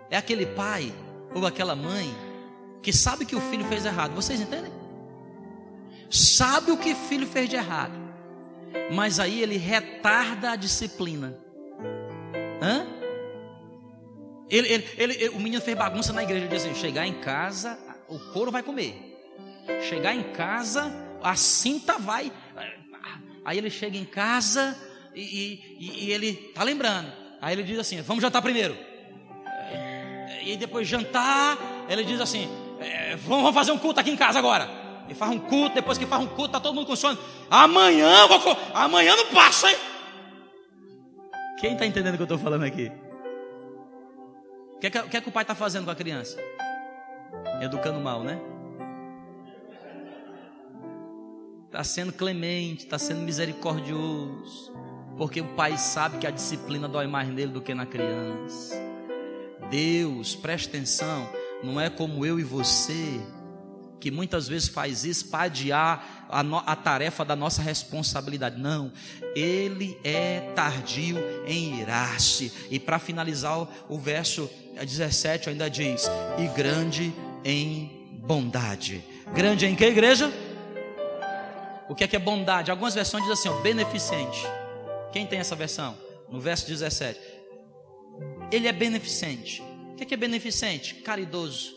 É 0.10 0.18
aquele 0.18 0.46
pai 0.46 0.94
ou 1.34 1.46
aquela 1.46 1.76
mãe 1.76 2.14
que 2.82 2.92
sabe 2.92 3.26
que 3.26 3.36
o 3.36 3.42
filho 3.42 3.66
fez 3.66 3.86
errado. 3.86 4.14
Vocês 4.14 4.42
entendem? 4.42 4.72
Sabe 6.10 6.72
o 6.72 6.78
que 6.78 6.92
o 6.92 6.96
filho 6.96 7.28
fez 7.28 7.48
de 7.48 7.56
errado. 7.56 7.94
Mas 8.92 9.20
aí 9.20 9.42
ele 9.42 9.58
retarda 9.58 10.52
a 10.52 10.56
disciplina. 10.56 11.38
Hã? 12.62 12.86
Ele, 14.50 14.68
ele, 14.68 14.88
ele, 14.98 15.30
o 15.30 15.40
menino 15.40 15.62
fez 15.62 15.78
bagunça 15.78 16.12
na 16.12 16.24
igreja. 16.24 16.46
Ele 16.46 16.54
diz 16.54 16.66
assim: 16.66 16.76
chegar 16.76 17.06
em 17.06 17.22
casa, 17.22 17.78
o 18.08 18.20
couro 18.34 18.52
vai 18.52 18.64
comer. 18.64 19.06
Chegar 19.88 20.16
em 20.16 20.24
casa, 20.34 20.92
a 21.22 21.36
cinta 21.36 21.98
vai 21.98 22.32
Aí 23.50 23.58
ele 23.58 23.72
chega 23.72 23.98
em 23.98 24.06
casa 24.06 24.78
e, 25.16 25.76
e, 25.80 26.06
e 26.06 26.12
ele 26.12 26.36
tá 26.54 26.62
lembrando. 26.62 27.12
Aí 27.42 27.56
ele 27.56 27.64
diz 27.64 27.80
assim: 27.80 28.00
Vamos 28.04 28.22
jantar 28.22 28.44
primeiro. 28.44 28.78
E 30.46 30.56
depois 30.56 30.88
jantar, 30.88 31.58
ele 31.90 32.04
diz 32.04 32.22
assim: 32.22 32.48
é, 32.80 33.16
Vamos 33.16 33.52
fazer 33.52 33.72
um 33.72 33.80
culto 33.80 34.00
aqui 34.00 34.12
em 34.12 34.16
casa 34.16 34.38
agora. 34.38 34.70
E 35.10 35.16
faz 35.16 35.32
um 35.32 35.40
culto, 35.40 35.74
depois 35.74 35.98
que 35.98 36.06
faz 36.06 36.22
um 36.22 36.28
culto, 36.28 36.52
tá 36.52 36.60
todo 36.60 36.76
mundo 36.76 36.86
com 36.86 36.96
sono. 36.96 37.18
Amanhã, 37.50 38.28
vou, 38.28 38.56
amanhã 38.72 39.16
não 39.16 39.26
passa, 39.34 39.72
hein? 39.72 39.78
Quem 41.60 41.74
está 41.74 41.88
entendendo 41.88 42.14
o 42.14 42.18
que 42.18 42.22
eu 42.22 42.26
estou 42.26 42.38
falando 42.38 42.66
aqui? 42.66 42.92
O 44.76 44.80
que, 44.80 44.86
é 44.86 44.90
que, 44.92 45.02
que, 45.02 45.18
é 45.18 45.22
que 45.22 45.30
o 45.30 45.32
pai 45.32 45.42
está 45.42 45.56
fazendo 45.56 45.86
com 45.86 45.92
a 45.92 45.96
criança? 45.96 46.38
Educando 47.64 48.00
mal, 48.00 48.22
né? 48.22 48.40
Está 51.70 51.84
sendo 51.84 52.12
clemente, 52.12 52.86
está 52.86 52.98
sendo 52.98 53.22
misericordioso, 53.22 54.74
porque 55.16 55.40
o 55.40 55.46
pai 55.50 55.78
sabe 55.78 56.18
que 56.18 56.26
a 56.26 56.32
disciplina 56.32 56.88
dói 56.88 57.06
mais 57.06 57.30
nele 57.30 57.52
do 57.52 57.62
que 57.62 57.76
na 57.76 57.86
criança. 57.86 58.76
Deus, 59.70 60.36
preste 60.36 60.70
atenção, 60.70 61.30
não 61.64 61.80
é 61.80 61.88
como 61.88 62.26
eu 62.26 62.40
e 62.40 62.44
você 62.44 63.22
que 64.00 64.10
muitas 64.10 64.48
vezes 64.48 64.68
faz 64.68 65.04
espadiar 65.04 66.26
a, 66.30 66.42
no, 66.42 66.58
a 66.58 66.76
tarefa 66.76 67.24
da 67.24 67.36
nossa 67.36 67.62
responsabilidade. 67.62 68.60
Não, 68.60 68.92
ele 69.36 69.96
é 70.04 70.52
tardio 70.56 71.18
em 71.46 71.82
irar-se. 71.82 72.52
E 72.72 72.80
para 72.80 72.98
finalizar, 72.98 73.60
o, 73.60 73.68
o 73.90 74.00
verso 74.00 74.50
17 74.74 75.50
ainda 75.50 75.70
diz: 75.70 76.10
e 76.40 76.48
grande 76.56 77.14
em 77.44 78.10
bondade. 78.26 79.04
Grande 79.36 79.66
em 79.66 79.76
que 79.76 79.84
igreja? 79.86 80.34
O 81.90 81.96
que 81.96 82.04
é 82.04 82.08
que 82.08 82.16
é 82.16 82.20
bondade? 82.20 82.70
Algumas 82.70 82.94
versões 82.94 83.24
dizem 83.24 83.34
assim, 83.34 83.50
ó, 83.50 83.62
beneficente. 83.62 84.46
Quem 85.12 85.26
tem 85.26 85.40
essa 85.40 85.56
versão? 85.56 85.98
No 86.30 86.40
verso 86.40 86.68
17. 86.68 87.20
Ele 88.52 88.68
é 88.68 88.72
beneficente. 88.72 89.64
O 89.92 89.96
que 89.96 90.04
é 90.04 90.06
que 90.06 90.14
é 90.14 90.18
beneficente? 90.18 90.96
Caridoso, 90.96 91.76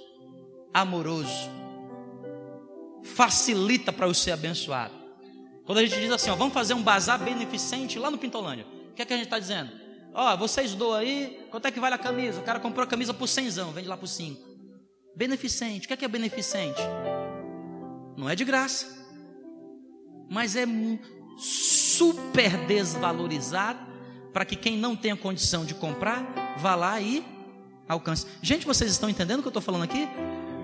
amoroso, 0.73 1.51
facilita 3.03 3.93
para 3.93 4.07
eu 4.07 4.15
ser 4.15 4.33
abençoado. 4.33 4.95
Quando 5.65 5.79
a 5.79 5.83
gente 5.83 5.99
diz 5.99 6.11
assim, 6.11 6.31
ó, 6.31 6.35
vamos 6.35 6.53
fazer 6.53 6.75
um 6.75 6.83
bazar 6.83 7.19
beneficente 7.19 7.99
lá 7.99 8.11
no 8.11 8.19
Pintolândia, 8.19 8.67
o 8.91 8.95
que 8.95 9.03
é 9.03 9.05
que 9.05 9.13
a 9.13 9.17
gente 9.17 9.27
está 9.27 9.39
dizendo? 9.39 9.73
Ó, 10.13 10.37
vocês 10.37 10.75
doam 10.75 10.95
aí, 10.95 11.47
quanto 11.51 11.67
é 11.67 11.71
que 11.71 11.81
vale 11.81 11.95
a 11.95 11.99
camisa? 11.99 12.41
O 12.41 12.45
cara 12.45 12.61
comprou 12.61 12.85
a 12.85 12.87
camisa 12.87 13.15
por 13.15 13.27
cenzão, 13.27 13.73
vende 13.73 13.89
lá 13.89 13.97
por 13.97 14.07
cinco. 14.07 14.43
Beneficente, 15.17 15.87
o 15.87 15.89
que 15.89 15.95
é 15.95 15.97
que 15.97 16.05
é 16.05 16.09
beneficente? 16.09 16.81
Não 18.17 18.29
é 18.29 18.35
de 18.35 18.45
graça, 18.45 19.02
mas 20.33 20.57
é 20.57 20.65
super 21.37 22.57
desvalorizado 22.67 23.79
para 24.33 24.47
que 24.47 24.57
quem 24.57 24.79
não 24.79 24.97
tenha 24.97 25.15
condição 25.15 25.63
de 25.63 25.75
comprar 25.75 26.57
vá 26.57 26.75
lá 26.75 26.99
e 27.03 27.23
alcance. 27.87 28.27
Gente, 28.41 28.65
vocês 28.65 28.91
estão 28.91 29.11
entendendo 29.11 29.41
o 29.41 29.43
que 29.43 29.49
eu 29.49 29.51
estou 29.51 29.63
falando 29.63 29.83
aqui? 29.83 30.09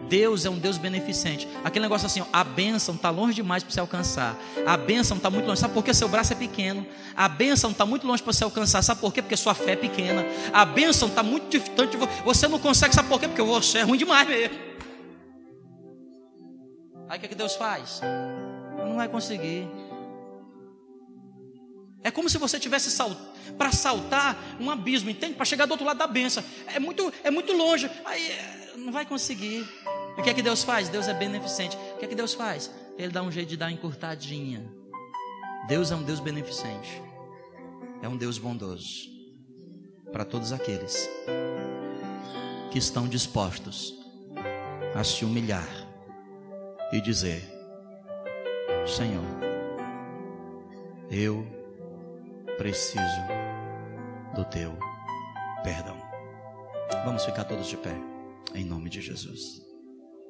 Deus 0.09 0.47
é 0.47 0.51
um 0.51 0.59
Deus 0.59 0.79
beneficente. 0.79 1.47
Aquele 1.63 1.83
negócio 1.85 2.07
assim, 2.07 2.23
ó, 2.23 2.25
a 2.33 2.43
bênção 2.43 2.95
está 2.95 3.11
longe 3.11 3.35
demais 3.35 3.63
para 3.63 3.71
você 3.71 3.81
alcançar. 3.81 4.39
A 4.67 4.75
bênção 4.75 5.19
está 5.19 5.29
muito 5.29 5.45
longe. 5.45 5.61
Sabe 5.61 5.75
por 5.75 5.85
quê? 5.85 5.93
Seu 5.93 6.09
braço 6.09 6.33
é 6.33 6.37
pequeno. 6.37 6.87
A 7.15 7.29
bênção 7.29 7.71
está 7.71 7.85
muito 7.85 8.07
longe 8.07 8.23
para 8.23 8.33
você 8.33 8.45
alcançar. 8.45 8.81
Sabe 8.81 9.03
por 9.03 9.13
quê? 9.13 9.21
Porque 9.21 9.37
sua 9.37 9.53
fé 9.53 9.73
é 9.73 9.77
pequena. 9.77 10.25
A 10.51 10.65
bênção 10.65 11.09
está 11.09 11.23
muito 11.23 11.51
distante. 11.51 11.95
Você 12.25 12.49
não 12.49 12.59
consegue. 12.59 12.95
Sabe 12.95 13.07
por 13.07 13.21
quê? 13.21 13.29
Porque 13.29 13.43
você 13.43 13.81
é 13.81 13.83
ruim 13.83 13.99
demais 13.99 14.27
mesmo. 14.27 14.57
Aí 17.07 17.19
o 17.19 17.21
que, 17.21 17.27
é 17.27 17.29
que 17.29 17.35
Deus 17.35 17.55
faz? 17.55 18.01
Não 18.79 18.97
vai 18.97 19.09
conseguir. 19.09 19.69
É 22.03 22.11
como 22.11 22.29
se 22.29 22.39
você 22.39 22.59
tivesse 22.59 22.91
salt... 22.91 23.19
para 23.57 23.73
saltar 23.73 24.37
um 24.61 24.71
abismo, 24.71 25.11
entende? 25.11 25.35
Para 25.35 25.45
chegar 25.45 25.67
do 25.67 25.73
outro 25.73 25.87
lado 25.87 25.99
da 25.99 26.07
benção. 26.07 26.43
É 26.67 26.79
muito, 26.79 27.13
é 27.23 27.31
muito 27.31 27.53
longe. 27.53 27.91
Aí 28.05 28.39
não 28.77 28.93
vai 28.93 29.05
conseguir. 29.05 29.67
O 30.17 30.23
que 30.23 30.31
é 30.31 30.35
que 30.35 30.43
Deus 30.43 30.63
faz? 30.63 30.89
Deus 30.89 31.09
é 31.09 31.15
beneficente. 31.15 31.77
O 31.95 31.99
que 31.99 32.05
é 32.05 32.09
que 32.09 32.15
Deus 32.15 32.35
faz? 32.35 32.71
Ele 32.97 33.13
dá 33.13 33.23
um 33.23 33.31
jeito 33.31 33.49
de 33.49 33.57
dar 33.57 33.71
encurtadinha. 33.71 34.65
Deus 35.67 35.91
é 35.91 35.97
um 35.97 36.03
Deus 36.03 36.21
beneficente. 36.21 37.03
É 38.03 38.09
um 38.09 38.17
Deus 38.17 38.39
bondoso 38.39 39.09
para 40.13 40.25
todos 40.25 40.53
aqueles 40.53 41.09
que 42.71 42.79
estão 42.79 43.09
dispostos 43.09 43.95
a 44.95 45.05
se 45.05 45.25
humilhar 45.25 45.69
e 46.93 47.01
dizer: 47.01 47.58
Senhor, 48.89 49.23
eu 51.11 51.47
preciso 52.57 53.21
do 54.35 54.45
teu 54.47 54.77
perdão. 55.63 55.97
Vamos 57.05 57.25
ficar 57.25 57.45
todos 57.45 57.67
de 57.67 57.77
pé, 57.77 57.95
em 58.55 58.65
nome 58.65 58.89
de 58.89 59.03
Jesus. 59.03 59.68